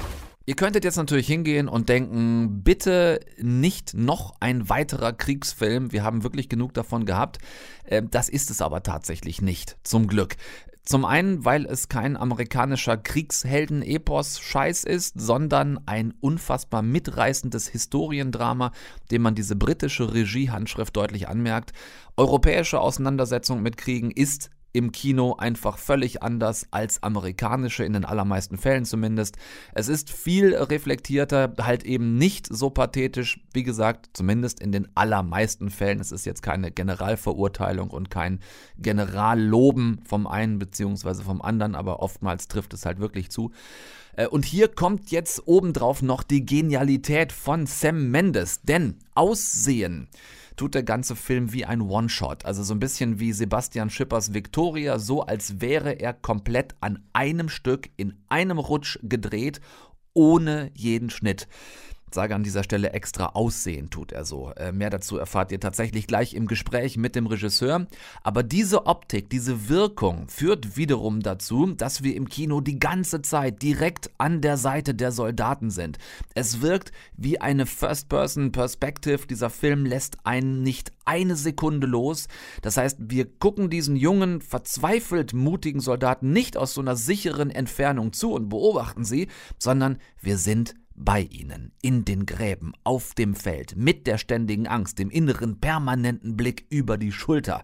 Ihr 0.46 0.56
könntet 0.56 0.84
jetzt 0.84 0.98
natürlich 0.98 1.28
hingehen 1.28 1.68
und 1.68 1.89
denken, 1.89 2.63
bitte 2.63 3.20
nicht 3.38 3.94
noch 3.94 4.34
ein 4.39 4.68
weiterer 4.68 5.13
Kriegsfilm. 5.13 5.92
Wir 5.92 6.04
haben 6.04 6.24
wirklich 6.24 6.50
genug 6.50 6.74
davon 6.74 7.06
gehabt. 7.06 7.38
Ähm, 7.86 8.10
Das 8.10 8.30
ist 8.30 8.50
es 8.50 8.60
aber 8.60 8.82
tatsächlich 8.82 9.44
nicht, 9.44 9.78
zum 9.84 10.08
Glück. 10.08 10.38
Zum 10.89 11.06
einen, 11.06 11.45
weil 11.45 11.67
es 11.67 11.88
kein 11.88 12.17
amerikanischer 12.17 12.97
Kriegshelden-Epos-Scheiß 12.97 14.86
ist, 14.86 15.21
sondern 15.21 15.80
ein 15.86 16.15
unfassbar 16.19 16.82
mitreißendes 16.82 17.67
Historiendrama, 17.67 18.71
dem 19.12 19.21
man 19.21 19.36
diese 19.36 19.56
britische 19.56 20.12
Regiehandschrift 20.15 20.97
deutlich 20.97 21.28
anmerkt. 21.28 21.73
Europäische 22.17 22.80
Auseinandersetzung 22.80 23.62
mit 23.62 23.78
Kriegen 23.78 24.10
ist 24.10 24.49
im 24.71 24.91
Kino 24.91 25.36
einfach 25.36 25.77
völlig 25.77 26.21
anders 26.21 26.67
als 26.71 27.01
amerikanische, 27.01 27.84
in 27.84 27.93
den 27.93 28.05
allermeisten 28.05 28.58
Fällen 28.58 28.86
zumindest. 28.86 29.38
Es 29.73 29.88
ist 29.88 30.12
viel 30.12 30.55
reflektierter, 30.55 31.53
halt 31.60 31.84
eben 31.84 32.17
nicht 32.17 32.47
so 32.47 32.69
pathetisch, 32.69 33.39
wie 33.53 33.63
gesagt, 33.63 34.10
zumindest 34.13 34.60
in 34.60 34.71
den 34.71 34.88
allermeisten 34.95 35.69
Fällen. 35.69 35.99
Es 35.99 36.12
ist 36.12 36.25
jetzt 36.25 36.43
keine 36.43 36.71
Generalverurteilung 36.71 37.89
und 37.89 38.12
kein 38.12 38.39
Generalloben 38.77 40.01
vom 40.05 40.27
einen 40.27 40.60
beziehungsweise 40.60 41.23
vom 41.23 41.41
anderen, 41.41 41.75
aber 41.75 42.01
oftmals 42.01 42.47
trifft 42.47 42.73
es 42.73 42.86
halt 42.86 42.99
wirklich 42.99 43.32
zu. 43.32 43.51
Äh, 44.13 44.27
und 44.27 44.45
hier 44.45 44.67
kommt 44.67 45.10
jetzt 45.12 45.47
obendrauf 45.47 46.01
noch 46.01 46.21
die 46.21 46.45
Genialität 46.45 47.32
von 47.32 47.65
Sam 47.65 48.12
Mendes, 48.12 48.62
denn 48.62 48.95
Aussehen 49.15 50.08
tut 50.60 50.76
der 50.76 50.84
ganze 50.84 51.15
Film 51.15 51.54
wie 51.54 51.63
ein 51.63 51.80
One-Shot. 51.80 52.43
Also 52.43 52.63
so 52.63 52.74
ein 52.74 52.82
bisschen 52.82 53.17
wie 53.22 53.32
Sebastian 53.32 53.89
Schippers 53.89 54.34
Victoria, 54.34 55.00
so 55.00 55.22
als 55.22 55.62
wäre 55.62 55.93
er 55.93 56.13
komplett 56.13 56.76
an 56.82 57.00
einem 57.13 57.48
Stück 57.48 57.89
in 57.95 58.22
einem 58.28 58.58
Rutsch 58.58 59.00
gedreht, 59.02 59.62
ohne 60.13 60.72
jeden 60.74 61.10
Schnitt 61.10 61.48
sage 62.13 62.36
an 62.36 62.43
dieser 62.43 62.63
Stelle 62.63 62.93
extra 62.93 63.28
Aussehen 63.28 63.89
tut 63.89 64.12
er 64.12 64.26
so. 64.26 64.52
Äh, 64.56 64.72
mehr 64.72 64.89
dazu 64.89 65.17
erfahrt 65.17 65.52
ihr 65.52 65.60
tatsächlich 65.60 66.08
gleich 66.08 66.34
im 66.34 66.48
Gespräch 66.48 66.98
mit 66.98 67.15
dem 67.15 67.28
Regisseur. 67.28 67.88
Aber 68.24 68.43
diese 68.43 68.86
Optik, 68.86 69.30
diese 69.30 69.69
Wirkung 69.69 70.28
führt 70.28 70.78
wiederum 70.78 71.22
dazu, 71.22 71.67
dass 71.67 72.04
wir 72.04 72.15
im 72.15 72.30
Kino 72.30 72.62
die 72.62 72.80
ganze 72.80 73.22
Zeit 73.22 73.62
direkt 73.62 74.10
an 74.17 74.41
der 74.41 74.58
Seite 74.58 74.95
der 74.95 75.12
Soldaten 75.12 75.69
sind. 75.69 75.98
Es 76.36 76.62
wirkt 76.62 76.91
wie 77.15 77.39
eine 77.41 77.65
First-Person-Perspective. 77.65 79.28
Dieser 79.28 79.50
Film 79.50 79.86
lässt 79.86 80.17
einen 80.26 80.63
nicht 80.63 80.91
eine 81.06 81.36
Sekunde 81.36 81.88
los. 81.88 82.28
Das 82.62 82.78
heißt, 82.78 82.98
wir 83.02 83.26
gucken 83.26 83.69
diesen 83.69 83.95
jungen, 83.95 84.41
verzweifelt 84.41 85.34
mutigen 85.34 85.80
Soldaten 85.80 86.32
nicht 86.32 86.56
aus 86.56 86.74
so 86.74 86.82
einer 86.82 86.95
sicheren 86.95 87.50
Entfernung 87.50 88.13
zu 88.13 88.34
und 88.34 88.50
beobachten 88.50 89.04
sie, 89.04 89.28
sondern 89.58 89.98
wir 90.22 90.38
sind 90.38 90.76
bei 90.99 91.21
ihnen, 91.21 91.71
in 91.81 92.03
den 92.03 92.25
Gräben, 92.25 92.73
auf 92.83 93.13
dem 93.15 93.33
Feld, 93.33 93.75
mit 93.75 94.05
der 94.05 94.17
ständigen 94.17 94.67
Angst, 94.67 94.99
dem 94.99 95.09
inneren 95.09 95.59
permanenten 95.59 96.35
Blick 96.35 96.65
über 96.69 96.97
die 96.97 97.13
Schulter. 97.13 97.63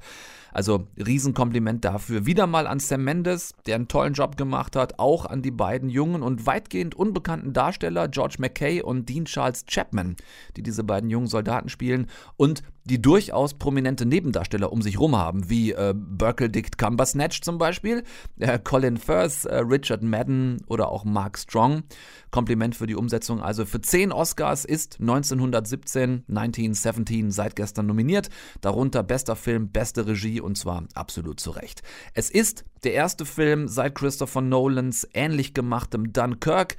Also 0.55 0.87
Riesenkompliment 0.97 1.83
dafür. 1.83 2.25
Wieder 2.25 2.47
mal 2.47 2.65
an 2.65 2.79
Sam 2.79 3.03
Mendes, 3.03 3.53
der 3.65 3.75
einen 3.75 3.89
tollen 3.89 4.13
Job 4.13 4.37
gemacht 4.37 4.77
hat, 4.77 4.99
auch 4.99 5.25
an 5.25 5.41
die 5.41 5.51
beiden 5.51 5.89
jungen 5.89 6.23
und 6.23 6.45
weitgehend 6.47 6.95
unbekannten 6.95 7.51
Darsteller 7.51 8.07
George 8.07 8.37
McKay 8.39 8.81
und 8.81 9.09
Dean 9.09 9.25
Charles 9.25 9.65
Chapman, 9.65 10.15
die 10.55 10.63
diese 10.63 10.85
beiden 10.85 11.09
jungen 11.09 11.27
Soldaten 11.27 11.67
spielen 11.67 12.07
und 12.37 12.63
die 12.85 13.01
durchaus 13.01 13.55
prominente 13.55 14.05
Nebendarsteller 14.05 14.71
um 14.71 14.81
sich 14.81 14.99
rum 14.99 15.17
haben, 15.17 15.49
wie 15.49 15.71
äh, 15.71 15.93
Burkle 15.95 16.49
Dick 16.49 16.77
Cumbersnatch 16.77 17.41
zum 17.41 17.57
Beispiel, 17.57 18.03
äh, 18.39 18.59
Colin 18.59 18.97
Firth, 18.97 19.45
äh, 19.45 19.57
Richard 19.57 20.03
Madden 20.03 20.61
oder 20.67 20.89
auch 20.89 21.03
Mark 21.03 21.37
Strong. 21.37 21.83
Kompliment 22.29 22.75
für 22.75 22.85
die 22.85 22.95
Umsetzung. 22.95 23.41
Also 23.41 23.65
für 23.65 23.79
zehn 23.79 24.11
Oscars 24.11 24.65
ist 24.65 24.99
1917, 24.99 26.25
1917 26.27 27.31
seit 27.31 27.55
gestern 27.55 27.87
nominiert, 27.87 28.29
darunter 28.59 29.03
bester 29.03 29.37
Film, 29.37 29.69
beste 29.69 30.05
Regie 30.05 30.41
und 30.45 30.57
zwar 30.57 30.85
absolut 30.93 31.39
zu 31.39 31.51
Recht. 31.51 31.83
Es 32.13 32.29
ist 32.29 32.63
der 32.83 32.93
erste 32.93 33.25
Film 33.25 33.67
seit 33.67 33.95
Christopher 33.95 34.41
Nolans 34.41 35.07
ähnlich 35.13 35.53
gemachtem 35.53 36.13
Dunkirk 36.13 36.77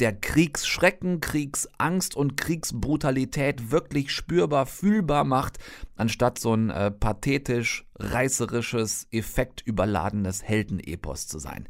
der 0.00 0.12
Kriegsschrecken, 0.12 1.20
Kriegsangst 1.20 2.14
und 2.14 2.36
Kriegsbrutalität 2.36 3.70
wirklich 3.70 4.12
spürbar, 4.12 4.66
fühlbar 4.66 5.24
macht, 5.24 5.58
anstatt 5.96 6.38
so 6.38 6.54
ein 6.54 6.70
äh, 6.70 6.90
pathetisch, 6.90 7.84
reißerisches, 7.98 9.08
effektüberladenes 9.10 10.42
Heldenepos 10.42 11.26
zu 11.26 11.38
sein. 11.38 11.68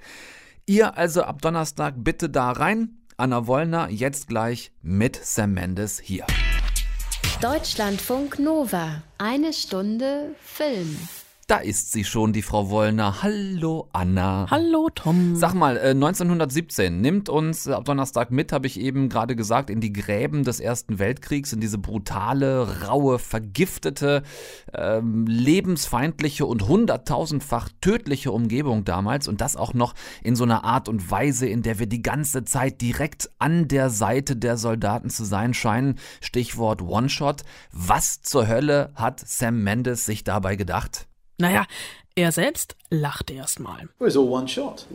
Ihr 0.67 0.99
also 0.99 1.23
ab 1.23 1.41
Donnerstag 1.41 1.95
bitte 1.97 2.29
da 2.29 2.51
rein. 2.53 2.99
Anna 3.17 3.47
Wollner 3.47 3.89
jetzt 3.89 4.29
gleich 4.29 4.73
mit 4.83 5.17
Sam 5.17 5.55
Mendes 5.55 5.99
hier. 5.99 6.27
Deutschlandfunk 7.41 8.39
Nova. 8.39 9.03
Eine 9.17 9.53
Stunde 9.53 10.35
Film. 10.41 10.97
Da 11.49 11.57
ist 11.57 11.93
sie 11.93 12.05
schon, 12.05 12.35
die 12.35 12.43
Frau 12.43 12.69
Wollner. 12.69 13.23
Hallo 13.23 13.89
Anna. 13.95 14.47
Hallo 14.51 14.91
Tom. 14.95 15.35
Sag 15.35 15.55
mal, 15.55 15.79
1917 15.79 16.85
äh, 16.85 16.91
nimmt 16.91 17.31
uns 17.31 17.67
ab 17.67 17.87
Donnerstag 17.87 18.31
mit, 18.31 18.53
habe 18.53 18.67
ich 18.67 18.79
eben 18.79 19.09
gerade 19.09 19.35
gesagt, 19.35 19.71
in 19.71 19.81
die 19.81 19.95
Gräben 19.95 20.45
des 20.45 20.61
Ersten 20.61 20.99
Weltkriegs, 20.99 21.55
in 21.55 21.61
diese 21.61 21.79
brutale, 21.79 22.85
raue, 22.87 23.19
vergiftete, 23.19 24.25
ähm, 24.75 25.27
lebensfeindliche 25.27 26.45
und 26.45 26.69
hunderttausendfach 26.69 27.71
tödliche 27.81 28.31
Umgebung 28.31 28.85
damals. 28.85 29.27
Und 29.27 29.41
das 29.41 29.57
auch 29.57 29.73
noch 29.73 29.95
in 30.23 30.37
so 30.37 30.45
einer 30.45 30.65
Art 30.65 30.87
und 30.87 31.11
Weise, 31.11 31.47
in 31.47 31.63
der 31.63 31.79
wir 31.79 31.87
die 31.87 32.03
ganze 32.03 32.45
Zeit 32.45 32.83
direkt 32.83 33.31
an 33.39 33.69
der 33.69 33.89
Seite 33.89 34.37
der 34.37 34.59
Soldaten 34.59 35.09
zu 35.09 35.25
sein 35.25 35.55
scheinen. 35.55 35.99
Stichwort 36.21 36.83
One-Shot. 36.83 37.43
Was 37.73 38.21
zur 38.21 38.49
Hölle 38.49 38.91
hat 38.95 39.27
Sam 39.27 39.63
Mendes 39.63 40.05
sich 40.05 40.25
dabei 40.25 40.55
gedacht? 40.55 41.08
Naja, 41.39 41.67
er 42.17 42.33
selbst 42.33 42.77
lachte 42.91 43.33
erstmal. 43.33 43.89
It 44.01 44.17
one 44.17 44.49
shot. 44.49 44.87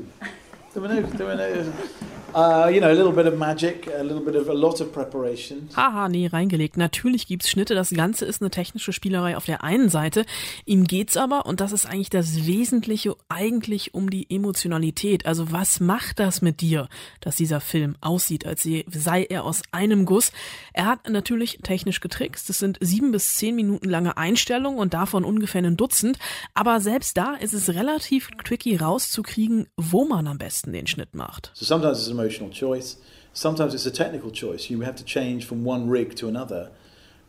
Uh, 2.33 2.67
you 2.67 2.79
know, 2.79 2.89
a 2.89 2.95
little 2.95 3.11
bit 3.11 3.27
of 3.27 3.37
magic, 3.37 3.87
a 3.95 4.01
little 4.01 4.23
bit 4.23 4.35
of 4.35 4.49
a 4.49 4.53
lot 4.53 4.81
of 4.81 4.91
preparation. 4.91 5.69
Haha, 5.75 6.09
nee, 6.09 6.25
reingelegt. 6.25 6.77
Natürlich 6.77 7.27
gibt's 7.27 7.47
Schnitte. 7.47 7.75
Das 7.75 7.91
Ganze 7.91 8.25
ist 8.25 8.41
eine 8.41 8.49
technische 8.49 8.91
Spielerei 8.91 9.37
auf 9.37 9.45
der 9.45 9.63
einen 9.63 9.89
Seite. 9.89 10.25
Ihm 10.65 10.85
geht's 10.85 11.15
aber, 11.15 11.45
und 11.45 11.59
das 11.59 11.73
ist 11.73 11.85
eigentlich 11.85 12.09
das 12.09 12.47
Wesentliche, 12.47 13.15
eigentlich 13.29 13.93
um 13.93 14.09
die 14.09 14.27
Emotionalität. 14.31 15.27
Also 15.27 15.51
was 15.51 15.79
macht 15.79 16.19
das 16.19 16.41
mit 16.41 16.61
dir, 16.61 16.89
dass 17.19 17.35
dieser 17.35 17.61
Film 17.61 17.97
aussieht, 18.01 18.47
als 18.47 18.67
sei 18.87 19.25
er 19.29 19.43
aus 19.43 19.61
einem 19.71 20.05
Guss? 20.05 20.31
Er 20.73 20.85
hat 20.85 21.07
natürlich 21.07 21.59
technisch 21.61 21.99
getrickst. 21.99 22.49
Das 22.49 22.57
sind 22.57 22.79
sieben 22.81 23.11
bis 23.11 23.35
zehn 23.35 23.55
Minuten 23.55 23.89
lange 23.89 24.17
Einstellungen 24.17 24.79
und 24.79 24.95
davon 24.95 25.23
ungefähr 25.23 25.61
ein 25.61 25.77
Dutzend. 25.77 26.17
Aber 26.55 26.79
selbst 26.79 27.15
da 27.15 27.35
ist 27.35 27.53
es 27.53 27.75
relativ 27.75 28.31
tricky 28.43 28.75
rauszukriegen, 28.75 29.67
wo 29.77 30.05
man 30.05 30.25
am 30.25 30.39
besten 30.39 30.62
den 30.71 30.85
Schnitt 30.87 31.13
macht. 31.13 31.51
So 31.53 31.65
sometimes 31.65 31.99
it's 31.99 32.07
an 32.07 32.17
emotional 32.17 32.49
choice, 32.49 32.97
sometimes 33.33 33.73
it's 33.73 33.85
a 33.85 33.91
technical 33.91 34.31
choice. 34.31 34.69
You 34.69 34.81
have 34.81 34.95
to 34.95 35.03
change 35.03 35.45
from 35.45 35.63
one 35.63 35.89
rig 35.89 36.15
to 36.15 36.27
another, 36.27 36.71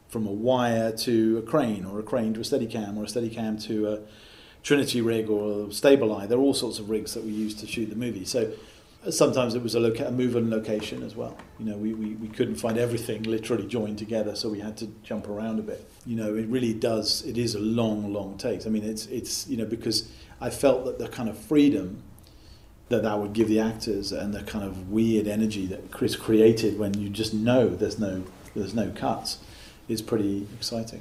from 0.09 0.27
a 0.27 0.33
wire 0.33 0.92
to 0.92 1.38
a 1.38 1.42
crane, 1.42 1.85
or 1.85 1.99
a 1.99 2.03
crane 2.03 2.35
to 2.35 2.40
a 2.40 2.44
Steadicam, 2.44 2.97
or 2.97 3.05
a 3.05 3.07
Steadicam 3.07 3.62
to 3.64 3.88
a 3.88 3.99
Trinity 4.62 5.01
rig 5.03 5.29
or 5.29 5.68
a 5.68 5.73
Stabilize. 5.73 6.29
There 6.29 6.38
are 6.38 6.42
all 6.42 6.55
sorts 6.55 6.79
of 6.79 6.88
rigs 6.88 7.14
that 7.14 7.23
we 7.23 7.33
use 7.33 7.55
to 7.57 7.66
shoot 7.66 7.90
the 7.90 7.97
movie. 7.97 8.25
So 8.25 8.51
uh, 9.07 9.11
sometimes 9.11 9.55
it 9.55 9.62
was 9.62 9.75
a, 9.75 9.81
loca- 9.81 10.07
a 10.07 10.11
move 10.11 10.37
and 10.37 10.49
location 10.49 11.03
as 11.03 11.14
well. 11.14 11.37
You 11.59 11.66
know, 11.66 11.77
we, 11.77 11.92
we, 11.92 12.14
we 12.14 12.29
couldn't 12.29 12.57
find 12.57 12.79
everything 12.79 13.25
literally 13.25 13.66
joined 13.66 13.99
together, 13.99 14.35
so 14.35 14.49
we 14.49 14.61
had 14.61 14.79
to 14.79 14.87
jump 15.03 15.29
around 15.29 15.59
a 15.59 15.62
bit. 15.62 15.87
You 16.07 16.16
know, 16.16 16.35
it 16.35 16.49
really 16.49 16.73
does. 16.73 17.23
It 17.27 17.37
is 17.37 17.55
a 17.55 17.59
long, 17.59 18.12
long 18.12 18.38
take. 18.38 18.66
I 18.66 18.70
mean, 18.70 18.85
it's 18.85 19.07
it's 19.07 19.47
you 19.49 19.59
know 19.59 19.66
because 19.66 20.09
I 20.40 20.49
felt 20.49 20.87
that 20.87 20.99
the 20.99 21.09
kind 21.09 21.29
of 21.29 21.37
freedom 21.37 22.03
that 22.94 23.02
that 23.02 23.18
would 23.18 23.33
give 23.33 23.48
the 23.48 23.61
actors 23.61 24.12
and 24.12 24.33
the 24.33 24.42
kind 24.42 24.64
of 24.64 24.90
weird 24.90 25.26
energy 25.26 25.66
that 25.66 25.90
Chris 25.90 26.16
created 26.16 26.78
when 26.78 26.98
you 26.98 27.09
just 27.09 27.35
know 27.35 27.68
there's 27.68 27.98
no 27.98 28.24
there's 28.54 28.74
no 28.74 28.90
cuts. 28.90 29.38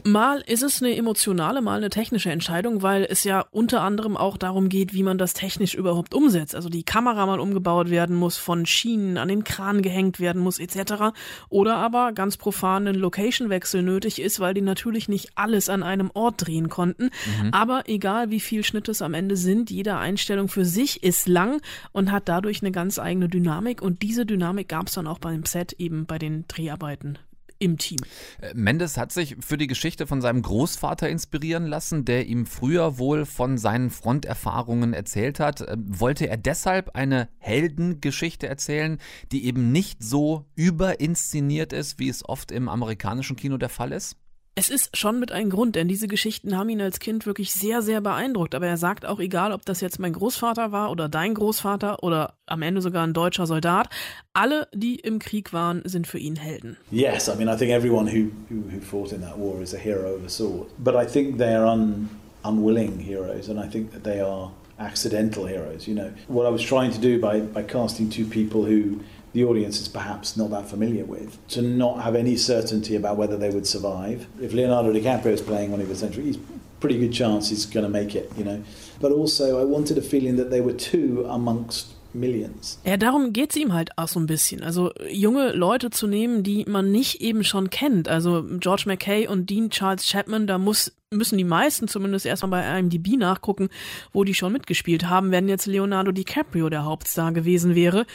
Mal 0.04 0.44
ist 0.46 0.62
es 0.62 0.82
eine 0.82 0.96
emotionale, 0.96 1.62
mal 1.62 1.78
eine 1.78 1.90
technische 1.90 2.32
Entscheidung, 2.32 2.82
weil 2.82 3.06
es 3.10 3.24
ja 3.24 3.46
unter 3.52 3.82
anderem 3.82 4.18
auch 4.18 4.38
darum 4.38 4.68
geht, 4.68 4.94
wie 4.94 5.04
man 5.04 5.18
das 5.18 5.34
technisch 5.34 5.74
überhaupt 5.74 6.14
umsetzt. 6.14 6.56
Also 6.56 6.70
die 6.70 6.84
Kamera 6.84 7.26
mal 7.26 7.40
umgebaut 7.40 7.90
werden 7.90 8.16
muss, 8.16 8.38
von 8.38 8.66
Schienen 8.66 9.18
an 9.18 9.30
den 9.30 9.44
Kran 9.44 9.82
gehängt 9.82 10.20
werden 10.20 10.42
muss, 10.42 10.60
etc. 10.60 11.16
Oder 11.50 11.78
aber 11.78 12.12
ganz 12.12 12.38
profan 12.38 12.88
ein 12.88 12.96
Location-Wechsel 12.96 13.84
nötig 13.84 14.22
ist, 14.22 14.40
weil 14.40 14.54
die 14.54 14.62
natürlich 14.62 15.08
nicht 15.08 15.30
alles 15.36 15.70
an 15.70 15.84
einem 15.84 16.12
Ort 16.14 16.46
drehen 16.46 16.70
konnten. 16.70 17.06
Mhm. 17.06 17.54
Aber 17.54 17.84
egal 17.88 18.32
wie 18.32 18.40
viel 18.40 18.64
Schnitt 18.64 18.90
es 18.90 19.02
am 19.02 19.14
Ende 19.14 19.38
sind, 19.38 19.72
jede 19.72 19.98
Einstellung 19.98 20.50
für 20.50 20.66
sich 20.66 21.04
ist 21.04 21.28
lang 21.28 21.62
und 21.94 22.12
hat 22.12 22.28
dadurch 22.28 22.62
eine 22.62 22.72
ganz 22.72 23.00
eigene 23.00 23.30
Dynamik. 23.30 23.82
Und 23.82 24.02
diese 24.02 24.26
Dynamik 24.26 24.68
gab 24.68 24.88
es 24.88 24.94
dann 24.94 25.08
auch 25.08 25.20
beim 25.20 25.46
Set 25.46 25.74
eben 25.74 26.06
bei 26.06 26.20
den 26.20 26.46
Dreharbeiten 26.48 27.18
im 27.64 27.78
Team. 27.78 28.00
Äh, 28.42 28.54
Mendes 28.54 28.98
hat 28.98 29.12
sich 29.12 29.38
für 29.40 29.58
die 29.58 29.68
Geschichte 29.68 30.06
von 30.06 30.22
seinem 30.22 30.42
Großvater 30.42 31.10
inspirieren 31.10 31.66
lassen, 31.66 32.06
der 32.06 32.28
ihm 32.28 32.46
früher 32.46 32.98
wohl 32.98 33.26
von 33.26 33.58
seinen 33.58 33.90
Fronterfahrungen 33.90 34.94
erzählt 34.94 35.40
hat. 35.40 35.62
Äh, 35.62 35.78
wollte 35.78 36.28
er 36.28 36.38
deshalb 36.38 36.96
eine 36.96 37.30
Heldengeschichte 37.40 38.48
erzählen, 38.48 38.98
die 39.32 39.46
eben 39.46 39.72
nicht 39.72 40.04
so 40.04 40.46
überinszeniert 40.56 41.74
ist, 41.74 42.00
wie 42.00 42.10
es 42.10 42.28
oft 42.28 42.52
im 42.52 42.68
amerikanischen 42.68 43.36
Kino 43.36 43.58
der 43.58 43.70
Fall 43.70 43.92
ist? 43.92 44.18
Es 44.56 44.70
ist 44.70 44.96
schon 44.96 45.20
mit 45.20 45.32
einem 45.32 45.50
Grund, 45.50 45.76
denn 45.76 45.88
diese 45.88 46.08
Geschichten 46.08 46.56
haben 46.56 46.70
ihn 46.70 46.80
als 46.80 47.00
Kind 47.00 47.26
wirklich 47.26 47.52
sehr, 47.52 47.82
sehr 47.82 48.02
beeindruckt. 48.02 48.54
Aber 48.54 48.68
er 48.68 48.78
sagt 48.78 49.04
auch, 49.04 49.20
egal 49.20 49.52
ob 49.52 49.66
das 49.66 49.82
jetzt 49.82 50.00
mein 50.00 50.14
Großvater 50.14 50.72
war 50.72 50.92
oder 50.92 51.10
dein 51.10 51.34
Großvater 51.34 52.04
oder 52.04 52.36
am 52.46 52.62
Ende 52.62 52.82
sogar 52.82 53.04
ein 53.04 53.14
deutscher 53.14 53.48
Soldat, 53.48 53.90
alle, 54.34 54.68
die 54.72 54.96
im 54.98 55.18
Krieg 55.18 55.54
waren, 55.54 55.82
sind 55.86 56.06
für 56.06 56.20
ihn 56.20 56.36
Helden. 56.36 56.78
Yes, 56.92 57.28
I 57.28 57.36
mean, 57.36 57.48
I 57.48 57.58
think 57.58 57.72
everyone 57.72 58.08
who, 58.08 58.30
who, 58.48 58.62
who 58.70 58.80
fought 58.80 59.12
in 59.12 59.22
that 59.22 59.40
war 59.40 59.60
is 59.60 59.74
a 59.74 59.80
hero 59.80 60.16
of 60.16 60.24
a 60.24 60.30
sort. 60.30 60.70
But 60.78 60.94
I 60.96 61.12
think 61.12 61.40
they 61.40 61.56
are 61.56 61.66
un, 61.66 62.10
unwilling 62.44 63.00
heroes 63.00 63.50
and 63.50 63.60
I 63.60 63.68
think 63.68 63.92
that 63.94 64.04
they 64.04 64.22
are 64.22 64.52
accidental 64.78 65.48
heroes. 65.48 65.88
You 65.88 65.96
know, 65.96 66.12
what 66.28 66.46
I 66.46 66.50
was 66.50 66.62
trying 66.62 66.92
to 66.92 67.00
do 67.00 67.20
by, 67.20 67.40
by 67.40 67.64
casting 67.64 68.08
two 68.12 68.26
people 68.26 68.66
who 68.66 69.00
the 69.34 69.44
audience 69.44 69.80
is 69.82 69.88
perhaps 69.88 70.38
not 70.38 70.50
that 70.52 70.70
familiar 70.70 71.06
with, 71.06 71.38
to 71.50 71.62
not 71.62 72.02
have 72.04 72.16
any 72.16 72.36
certainty 72.38 72.96
about 72.96 73.18
whether 73.18 73.38
they 73.38 73.50
would 73.50 73.68
survive. 73.68 74.28
If 74.42 74.54
Leonardo 74.54 74.94
DiCaprio 74.94 75.34
is 75.34 75.42
playing 75.42 75.74
Oliver 75.74 75.96
Century, 75.96 76.24
he's 76.26 76.38
pretty 76.80 77.00
good 77.00 77.14
chance 77.14 77.50
he's 77.50 77.66
going 77.66 77.84
to 77.84 77.90
make 77.90 78.16
it, 78.16 78.32
you 78.38 78.44
know. 78.44 78.64
But 79.02 79.12
also, 79.12 79.60
I 79.60 79.66
wanted 79.66 79.98
a 79.98 80.02
feeling 80.02 80.38
that 80.38 80.50
they 80.50 80.62
were 80.62 80.74
two 80.74 81.26
amongst 81.28 81.94
Millions. 82.16 82.80
Ja, 82.86 82.96
darum 82.96 83.34
geht's 83.34 83.56
ihm 83.56 83.74
halt 83.74 83.98
auch 83.98 84.08
so 84.08 84.20
ein 84.20 84.28
bisschen. 84.28 84.62
Also 84.62 84.92
junge 85.10 85.52
Leute 85.52 85.90
zu 85.90 86.06
nehmen, 86.06 86.44
die 86.44 86.64
man 86.68 86.92
nicht 86.92 87.22
eben 87.22 87.44
schon 87.44 87.72
kennt. 87.72 88.08
Also 88.08 88.44
George 88.60 88.84
McKay 88.86 89.28
und 89.28 89.50
Dean 89.50 89.72
Charles 89.72 90.06
Chapman, 90.06 90.46
da 90.46 90.60
muss 90.60 90.92
müssen 91.14 91.38
die 91.38 91.44
meisten 91.44 91.88
zumindest 91.88 92.26
erstmal 92.26 92.62
bei 92.62 92.80
IMDb 92.80 93.18
nachgucken, 93.18 93.70
wo 94.12 94.24
die 94.24 94.34
schon 94.34 94.54
mitgespielt 94.54 95.10
haben. 95.10 95.32
Wenn 95.32 95.48
jetzt 95.48 95.66
Leonardo 95.66 96.12
DiCaprio 96.12 96.70
der 96.70 96.86
Hauptstar 96.86 97.32
gewesen 97.32 97.76
wäre, 97.76 98.06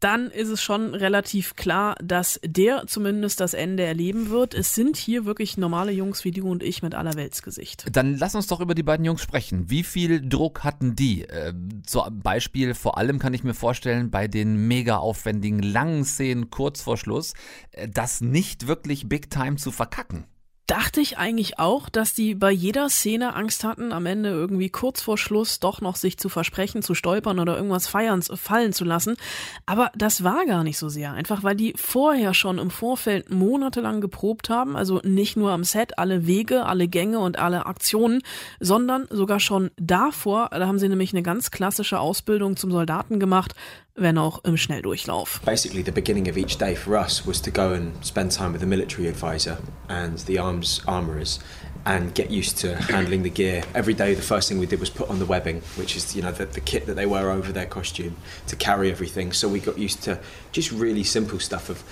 dann 0.00 0.30
ist 0.30 0.48
es 0.48 0.62
schon 0.62 0.94
relativ 0.94 1.56
klar, 1.56 1.96
dass 2.02 2.40
der 2.44 2.86
zumindest 2.86 3.40
das 3.40 3.54
Ende 3.54 3.82
erleben 3.82 4.30
wird. 4.30 4.54
Es 4.54 4.74
sind 4.74 4.96
hier 4.96 5.24
wirklich 5.24 5.56
normale 5.56 5.92
Jungs 5.92 6.24
wie 6.24 6.30
du 6.30 6.48
und 6.50 6.62
ich 6.62 6.82
mit 6.82 6.94
aller 6.94 7.14
Weltsgesicht. 7.14 7.86
Dann 7.92 8.16
lass 8.16 8.34
uns 8.34 8.46
doch 8.46 8.60
über 8.60 8.74
die 8.74 8.82
beiden 8.82 9.04
Jungs 9.04 9.22
sprechen. 9.22 9.70
Wie 9.70 9.82
viel 9.82 10.26
Druck 10.28 10.64
hatten 10.64 10.96
die? 10.96 11.22
Äh, 11.22 11.52
zum 11.84 12.20
Beispiel 12.20 12.74
vor 12.74 12.98
allem 12.98 13.18
kann 13.18 13.34
ich 13.34 13.44
mir 13.44 13.54
vorstellen, 13.54 14.10
bei 14.10 14.28
den 14.28 14.68
mega 14.68 14.98
aufwendigen 14.98 15.60
langen 15.60 16.04
Szenen 16.04 16.50
kurz 16.50 16.82
vor 16.82 16.96
Schluss, 16.96 17.34
äh, 17.72 17.88
das 17.88 18.20
nicht 18.20 18.66
wirklich 18.66 19.08
Big 19.08 19.30
Time 19.30 19.56
zu 19.56 19.70
verkacken 19.70 20.26
dachte 20.66 21.00
ich 21.00 21.16
eigentlich 21.18 21.58
auch, 21.58 21.88
dass 21.88 22.14
die 22.14 22.34
bei 22.34 22.50
jeder 22.50 22.88
Szene 22.88 23.34
Angst 23.34 23.62
hatten, 23.62 23.92
am 23.92 24.06
Ende 24.06 24.30
irgendwie 24.30 24.68
kurz 24.68 25.00
vor 25.00 25.16
Schluss 25.16 25.60
doch 25.60 25.80
noch 25.80 25.96
sich 25.96 26.18
zu 26.18 26.28
versprechen, 26.28 26.82
zu 26.82 26.94
stolpern 26.94 27.38
oder 27.38 27.56
irgendwas 27.56 27.86
feiern, 27.86 28.22
fallen 28.22 28.72
zu 28.72 28.84
lassen. 28.84 29.16
Aber 29.64 29.90
das 29.94 30.24
war 30.24 30.44
gar 30.46 30.64
nicht 30.64 30.78
so 30.78 30.88
sehr. 30.88 31.12
Einfach 31.12 31.44
weil 31.44 31.54
die 31.54 31.74
vorher 31.76 32.34
schon 32.34 32.58
im 32.58 32.70
Vorfeld 32.70 33.30
monatelang 33.30 34.00
geprobt 34.00 34.50
haben. 34.50 34.76
Also 34.76 35.00
nicht 35.04 35.36
nur 35.36 35.52
am 35.52 35.64
Set 35.64 35.98
alle 35.98 36.26
Wege, 36.26 36.66
alle 36.66 36.88
Gänge 36.88 37.20
und 37.20 37.38
alle 37.38 37.66
Aktionen, 37.66 38.22
sondern 38.58 39.06
sogar 39.10 39.38
schon 39.38 39.70
davor. 39.76 40.50
Da 40.50 40.66
haben 40.66 40.78
sie 40.78 40.88
nämlich 40.88 41.12
eine 41.12 41.22
ganz 41.22 41.50
klassische 41.50 42.00
Ausbildung 42.00 42.56
zum 42.56 42.72
Soldaten 42.72 43.20
gemacht 43.20 43.54
wenn 43.96 44.18
auch 44.18 44.44
im 44.44 44.56
Schnelldurchlauf. 44.56 45.40
Basically, 45.44 45.82
the 45.82 45.92
beginning 45.92 46.28
of 46.28 46.36
each 46.36 46.58
day 46.58 46.74
for 46.74 46.96
us 46.96 47.26
was 47.26 47.40
to 47.40 47.50
go 47.50 47.72
and 47.72 47.92
spend 48.04 48.30
time 48.30 48.52
with 48.52 48.60
the 48.60 48.66
military 48.66 49.08
advisor 49.08 49.58
and 49.88 50.18
the 50.26 50.38
arms 50.38 50.82
armourers 50.86 51.40
and 51.86 52.14
get 52.14 52.30
used 52.30 52.58
to 52.58 52.74
handling 52.76 53.22
the 53.22 53.30
gear. 53.30 53.62
Every 53.74 53.94
day, 53.94 54.14
the 54.14 54.22
first 54.22 54.48
thing 54.48 54.58
we 54.58 54.66
did 54.66 54.80
was 54.80 54.90
put 54.90 55.08
on 55.08 55.18
the 55.18 55.24
webbing, 55.24 55.62
which 55.76 55.96
is 55.96 56.14
you 56.14 56.22
know 56.22 56.32
the, 56.32 56.46
the 56.46 56.60
kit 56.60 56.86
that 56.86 56.94
they 56.94 57.06
wear 57.06 57.30
over 57.30 57.52
their 57.52 57.66
costume 57.66 58.16
to 58.48 58.56
carry 58.56 58.90
everything. 58.90 59.32
So 59.32 59.48
we 59.48 59.60
got 59.60 59.78
used 59.78 60.02
to 60.02 60.20
just 60.52 60.70
really 60.72 61.04
simple 61.04 61.38
stuff 61.38 61.70
of 61.70 61.82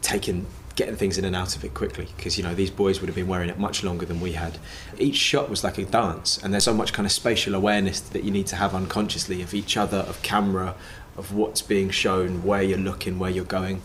taking 0.00 0.46
getting 0.74 0.96
things 0.96 1.18
in 1.18 1.24
and 1.26 1.36
out 1.36 1.54
of 1.54 1.64
it 1.64 1.74
quickly 1.74 2.08
because 2.16 2.38
you 2.38 2.42
know 2.42 2.54
these 2.54 2.70
boys 2.70 3.00
would 3.00 3.06
have 3.06 3.14
been 3.14 3.28
wearing 3.28 3.50
it 3.50 3.58
much 3.58 3.84
longer 3.84 4.06
than 4.06 4.20
we 4.20 4.32
had 4.32 4.56
each 4.98 5.16
shot 5.16 5.50
was 5.50 5.62
like 5.62 5.76
a 5.76 5.84
dance 5.84 6.38
and 6.42 6.52
there's 6.52 6.64
so 6.64 6.72
much 6.72 6.94
kind 6.94 7.04
of 7.04 7.12
spatial 7.12 7.54
awareness 7.54 8.00
that 8.00 8.24
you 8.24 8.30
need 8.30 8.46
to 8.46 8.56
have 8.56 8.74
unconsciously 8.74 9.42
of 9.42 9.52
each 9.52 9.76
other 9.76 9.98
of 9.98 10.20
camera 10.22 10.74
of 11.16 11.34
what's 11.34 11.62
being 11.62 11.90
shown, 11.90 12.42
where 12.42 12.62
you're 12.62 12.78
looking, 12.78 13.18
where 13.18 13.30
you're 13.30 13.44
going, 13.44 13.82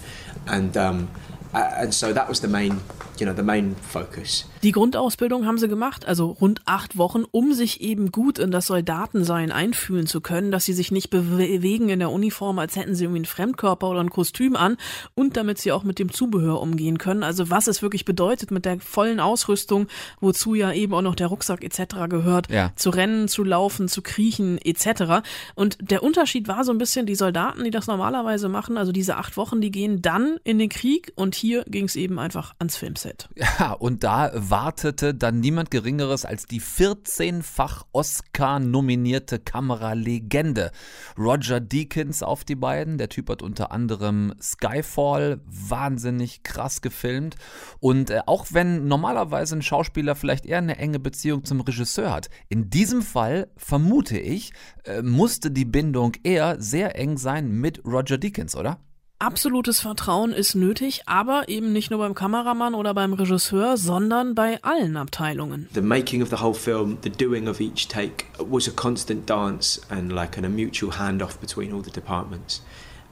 and 0.47 0.75
um, 0.77 1.09
and 1.53 1.93
so 1.93 2.13
that 2.13 2.27
was 2.27 2.41
the 2.41 2.47
main, 2.47 2.81
you 3.19 3.25
know, 3.25 3.35
the 3.35 3.43
main 3.43 3.75
focus. 3.81 4.45
Die 4.63 4.71
Grundausbildung 4.71 5.45
haben 5.45 5.57
sie 5.57 5.67
gemacht, 5.67 6.05
also 6.05 6.31
rund 6.31 6.61
acht 6.65 6.97
Wochen, 6.97 7.23
um 7.29 7.53
sich 7.53 7.81
eben 7.81 8.11
gut 8.11 8.39
in 8.39 8.51
das 8.51 8.65
Soldatensein 8.65 9.51
einfühlen 9.51 10.07
zu 10.07 10.21
können, 10.21 10.51
dass 10.51 10.65
sie 10.65 10.73
sich 10.73 10.91
nicht 10.91 11.09
bewegen 11.09 11.89
in 11.89 11.99
der 11.99 12.11
Uniform, 12.11 12.59
als 12.59 12.75
hätten 12.75 12.95
sie 12.95 13.05
irgendwie 13.05 13.19
einen 13.19 13.25
Fremdkörper 13.25 13.89
oder 13.89 13.99
ein 13.99 14.09
Kostüm 14.09 14.55
an 14.55 14.77
und 15.15 15.37
damit 15.37 15.59
sie 15.59 15.71
auch 15.71 15.83
mit 15.83 15.99
dem 15.99 16.11
Zubehör 16.11 16.59
umgehen 16.61 16.97
können. 16.97 17.23
Also 17.23 17.49
was 17.49 17.67
es 17.67 17.81
wirklich 17.81 18.05
bedeutet 18.05 18.51
mit 18.51 18.65
der 18.65 18.79
vollen 18.79 19.19
Ausrüstung, 19.19 19.87
wozu 20.19 20.55
ja 20.55 20.73
eben 20.73 20.93
auch 20.93 21.01
noch 21.01 21.15
der 21.15 21.27
Rucksack 21.27 21.63
etc. 21.63 22.09
gehört, 22.09 22.49
ja. 22.49 22.71
zu 22.75 22.89
rennen, 22.89 23.27
zu 23.27 23.43
laufen, 23.43 23.87
zu 23.87 24.01
kriechen 24.01 24.57
etc. 24.57 25.23
Und 25.55 25.77
der 25.79 26.03
Unterschied 26.03 26.47
war 26.47 26.63
so 26.63 26.71
ein 26.71 26.77
bisschen, 26.77 27.05
die 27.05 27.15
Soldaten, 27.15 27.63
die 27.63 27.71
das 27.71 27.87
normalerweise 27.87 28.49
machen, 28.49 28.77
also 28.77 28.91
diese 28.91 29.17
acht 29.17 29.37
Wochen, 29.37 29.61
die 29.61 29.71
gehen 29.71 30.01
dann 30.01 30.39
in 30.43 30.59
den 30.59 30.69
Krieg 30.69 31.11
und 31.15 31.35
hier 31.35 31.63
ging 31.67 31.85
es 31.85 31.95
eben 31.95 32.19
einfach 32.19 32.53
ans 32.59 32.75
Filmset. 32.75 33.06
Ja, 33.35 33.73
und 33.73 34.03
da 34.03 34.31
wartete 34.33 35.13
dann 35.13 35.39
niemand 35.39 35.71
Geringeres 35.71 36.25
als 36.25 36.45
die 36.45 36.61
14-fach 36.61 37.83
Oscar-nominierte 37.91 39.39
Kameralegende 39.39 40.71
Roger 41.17 41.59
Deakins 41.59 42.23
auf 42.23 42.43
die 42.43 42.55
beiden. 42.55 42.97
Der 42.97 43.09
Typ 43.09 43.29
hat 43.29 43.41
unter 43.41 43.71
anderem 43.71 44.33
Skyfall 44.41 45.41
wahnsinnig 45.45 46.43
krass 46.43 46.81
gefilmt. 46.81 47.35
Und 47.79 48.09
äh, 48.09 48.21
auch 48.25 48.47
wenn 48.51 48.87
normalerweise 48.87 49.55
ein 49.55 49.61
Schauspieler 49.61 50.15
vielleicht 50.15 50.45
eher 50.45 50.57
eine 50.57 50.77
enge 50.77 50.99
Beziehung 50.99 51.45
zum 51.45 51.61
Regisseur 51.61 52.11
hat, 52.11 52.29
in 52.49 52.69
diesem 52.69 53.01
Fall 53.01 53.49
vermute 53.55 54.17
ich, 54.17 54.53
äh, 54.83 55.01
musste 55.01 55.51
die 55.51 55.65
Bindung 55.65 56.13
eher 56.23 56.61
sehr 56.61 56.97
eng 56.97 57.17
sein 57.17 57.51
mit 57.51 57.83
Roger 57.85 58.17
Deakins, 58.17 58.55
oder? 58.55 58.79
Absolutes 59.19 59.79
Vertrauen 59.79 60.31
ist 60.31 60.53
nötig, 60.53 61.01
aber 61.07 61.49
eben 61.49 61.73
nicht 61.73 61.89
nur 61.89 61.99
beim 61.99 62.13
Kameramann 62.13 62.75
oder 62.75 62.93
beim 62.93 63.13
Regisseur, 63.13 63.75
sondern 63.75 64.35
bei 64.35 64.59
allen 64.61 64.95
Abteilungen. 64.95 65.67
The 65.73 65.81
making 65.81 66.21
of 66.21 66.29
the 66.29 66.39
whole 66.39 66.53
film, 66.53 66.99
the 67.01 67.09
doing 67.09 67.47
of 67.47 67.59
each 67.59 67.87
take 67.87 68.25
was 68.37 68.67
a 68.67 68.71
constant 68.71 69.27
dance 69.27 69.81
and 69.89 70.11
like 70.11 70.37
a 70.37 70.47
mutual 70.47 70.91
handoff 70.91 71.39
between 71.41 71.73
all 71.73 71.81
the 71.81 71.89
departments. 71.89 72.61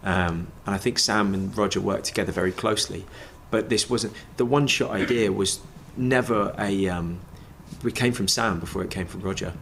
Um, 0.04 0.48
and 0.68 0.76
I 0.76 0.78
think 0.78 1.00
Sam 1.00 1.34
and 1.34 1.58
Roger 1.58 1.82
worked 1.82 2.06
together 2.06 2.32
very 2.32 2.52
closely. 2.52 3.06
But 3.50 3.70
this 3.70 3.90
wasn't 3.90 4.14
the 4.38 4.46
one 4.46 4.68
shot 4.68 4.92
idea 4.92 5.32
was 5.32 5.60
never 5.98 6.54
a 6.60 6.88
um, 6.88 7.22
it 7.84 7.96
came 7.96 8.14
from 8.14 8.28
Sam 8.28 8.60
before 8.60 8.84
it 8.84 8.92
came 8.92 9.08
from 9.08 9.22
Roger. 9.22 9.54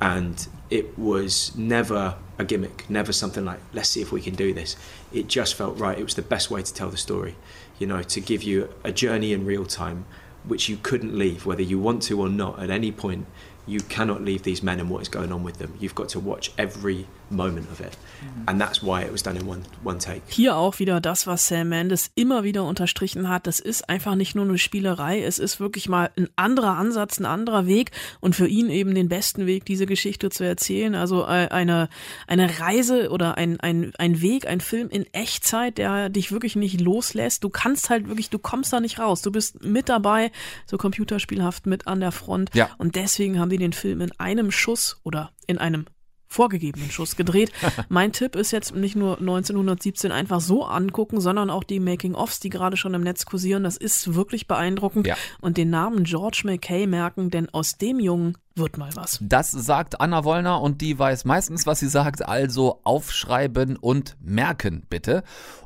And 0.00 0.48
it 0.70 0.98
was 0.98 1.56
never 1.56 2.16
a 2.38 2.44
gimmick, 2.44 2.88
never 2.88 3.12
something 3.12 3.44
like, 3.44 3.60
let's 3.72 3.88
see 3.88 4.02
if 4.02 4.12
we 4.12 4.20
can 4.20 4.34
do 4.34 4.52
this. 4.52 4.76
It 5.12 5.28
just 5.28 5.54
felt 5.54 5.78
right. 5.78 5.98
It 5.98 6.04
was 6.04 6.14
the 6.14 6.22
best 6.22 6.50
way 6.50 6.62
to 6.62 6.74
tell 6.74 6.90
the 6.90 6.96
story, 6.96 7.36
you 7.78 7.86
know, 7.86 8.02
to 8.02 8.20
give 8.20 8.42
you 8.42 8.68
a 8.84 8.92
journey 8.92 9.32
in 9.32 9.46
real 9.46 9.64
time, 9.64 10.04
which 10.44 10.68
you 10.68 10.76
couldn't 10.76 11.16
leave, 11.16 11.46
whether 11.46 11.62
you 11.62 11.78
want 11.78 12.02
to 12.02 12.20
or 12.20 12.28
not, 12.28 12.60
at 12.60 12.70
any 12.70 12.92
point. 12.92 13.26
You 13.68 13.80
cannot 13.80 14.22
leave 14.22 14.44
these 14.44 14.62
men 14.62 14.78
and 14.78 14.88
what 14.88 15.02
is 15.02 15.08
going 15.08 15.32
on 15.32 15.42
with 15.42 15.58
them. 15.58 15.74
You've 15.80 15.94
got 15.94 16.08
to 16.10 16.20
watch 16.20 16.52
every 16.56 17.08
moment 17.30 17.70
of 17.70 17.80
it. 17.80 17.96
Mhm. 18.22 18.42
And 18.46 18.60
that's 18.60 18.82
why 18.82 19.02
it 19.02 19.12
was 19.12 19.22
done 19.22 19.36
in 19.36 19.46
one, 19.46 19.62
one 19.84 19.98
take. 19.98 20.22
Hier 20.28 20.56
auch 20.56 20.78
wieder 20.78 21.00
das, 21.00 21.26
was 21.26 21.48
Sam 21.48 21.68
Mendes 21.68 22.10
immer 22.14 22.44
wieder 22.44 22.64
unterstrichen 22.64 23.28
hat. 23.28 23.46
Das 23.46 23.60
ist 23.60 23.88
einfach 23.88 24.14
nicht 24.14 24.34
nur 24.34 24.44
eine 24.44 24.58
Spielerei. 24.58 25.22
Es 25.22 25.38
ist 25.38 25.60
wirklich 25.60 25.88
mal 25.88 26.10
ein 26.16 26.28
anderer 26.36 26.76
Ansatz, 26.76 27.18
ein 27.18 27.26
anderer 27.26 27.66
Weg 27.66 27.90
und 28.20 28.34
für 28.34 28.46
ihn 28.46 28.70
eben 28.70 28.94
den 28.94 29.08
besten 29.08 29.46
Weg, 29.46 29.64
diese 29.64 29.86
Geschichte 29.86 30.30
zu 30.30 30.44
erzählen. 30.44 30.94
Also 30.94 31.22
äh, 31.22 31.48
eine, 31.48 31.88
eine 32.26 32.60
Reise 32.60 33.10
oder 33.10 33.36
ein, 33.36 33.60
ein, 33.60 33.92
ein 33.98 34.20
Weg, 34.20 34.46
ein 34.46 34.60
Film 34.60 34.88
in 34.88 35.06
Echtzeit, 35.12 35.78
der 35.78 36.08
dich 36.08 36.32
wirklich 36.32 36.56
nicht 36.56 36.80
loslässt. 36.80 37.44
Du 37.44 37.48
kannst 37.48 37.90
halt 37.90 38.08
wirklich, 38.08 38.30
du 38.30 38.38
kommst 38.38 38.72
da 38.72 38.80
nicht 38.80 38.98
raus. 38.98 39.22
Du 39.22 39.32
bist 39.32 39.64
mit 39.64 39.88
dabei, 39.88 40.30
so 40.66 40.78
computerspielhaft 40.78 41.66
mit 41.66 41.86
an 41.86 42.00
der 42.00 42.12
Front. 42.12 42.50
Ja. 42.54 42.70
Und 42.78 42.96
deswegen 42.96 43.38
haben 43.38 43.50
die 43.50 43.58
den 43.58 43.72
Film 43.72 44.00
in 44.00 44.12
einem 44.18 44.50
Schuss 44.50 45.00
oder 45.02 45.32
in 45.46 45.58
einem 45.58 45.86
vorgegebenen 46.28 46.90
Schuss 46.90 47.16
gedreht. 47.16 47.52
mein 47.88 48.12
Tipp 48.12 48.36
ist 48.36 48.50
jetzt 48.50 48.74
nicht 48.74 48.96
nur 48.96 49.18
1917 49.18 50.12
einfach 50.12 50.40
so 50.40 50.64
angucken, 50.64 51.20
sondern 51.20 51.50
auch 51.50 51.64
die 51.64 51.80
Making-ofs, 51.80 52.40
die 52.40 52.50
gerade 52.50 52.76
schon 52.76 52.94
im 52.94 53.02
Netz 53.02 53.24
kursieren. 53.24 53.64
Das 53.64 53.76
ist 53.76 54.14
wirklich 54.14 54.46
beeindruckend. 54.46 55.06
Ja. 55.06 55.16
Und 55.40 55.56
den 55.56 55.70
Namen 55.70 56.04
George 56.04 56.42
McKay 56.44 56.86
merken, 56.86 57.30
denn 57.30 57.48
aus 57.50 57.78
dem 57.78 58.00
Jungen 58.00 58.36
wird 58.54 58.78
mal 58.78 58.90
was. 58.94 59.18
Das 59.22 59.50
sagt 59.50 60.00
Anna 60.00 60.24
Wollner 60.24 60.62
und 60.62 60.80
die 60.80 60.98
weiß 60.98 61.24
meistens, 61.26 61.66
was 61.66 61.80
sie 61.80 61.88
sagt. 61.88 62.26
Also 62.26 62.80
aufschreiben 62.84 63.76
und 63.76 64.16
merken, 64.20 64.86
bitte. 64.88 65.22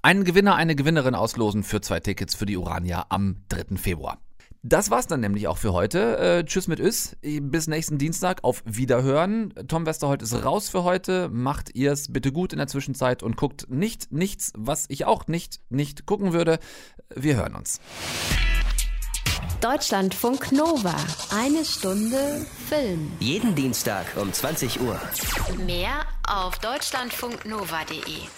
einen 0.02 0.24
Gewinner, 0.24 0.54
eine 0.54 0.74
Gewinnerin 0.74 1.14
auslosen 1.14 1.62
für 1.62 1.80
zwei 1.80 2.00
Tickets 2.00 2.34
für 2.34 2.46
die 2.46 2.56
Urania 2.56 3.06
am 3.08 3.36
3. 3.48 3.76
Februar. 3.76 4.18
Das 4.62 4.90
war's 4.90 5.06
dann 5.06 5.20
nämlich 5.20 5.48
auch 5.48 5.56
für 5.56 5.72
heute. 5.72 6.18
Äh, 6.18 6.44
tschüss 6.44 6.68
mit 6.68 6.80
Üs. 6.80 7.16
Bis 7.22 7.66
nächsten 7.66 7.96
Dienstag. 7.96 8.44
Auf 8.44 8.62
Wiederhören. 8.66 9.54
Tom 9.68 9.86
Westerholt 9.86 10.20
ist 10.20 10.44
raus 10.44 10.68
für 10.68 10.84
heute. 10.84 11.30
Macht 11.30 11.74
ihr's 11.74 12.12
bitte 12.12 12.30
gut 12.30 12.52
in 12.52 12.58
der 12.58 12.66
Zwischenzeit 12.66 13.22
und 13.22 13.38
guckt 13.38 13.70
nicht 13.70 14.12
nichts, 14.12 14.52
was 14.54 14.84
ich 14.88 15.06
auch 15.06 15.28
nicht, 15.28 15.60
nicht 15.70 16.04
gucken 16.04 16.34
würde. 16.34 16.58
Wir 17.14 17.36
hören 17.36 17.54
uns. 17.54 17.80
Deutschlandfunk 19.62 20.52
Nova. 20.52 20.94
Eine 21.34 21.64
Stunde 21.64 22.44
Film. 22.68 23.12
Jeden 23.18 23.54
Dienstag 23.54 24.06
um 24.16 24.30
20 24.30 24.80
Uhr. 24.82 25.00
Mehr 25.64 26.04
auf 26.26 26.58
deutschlandfunknova.de. 26.58 28.28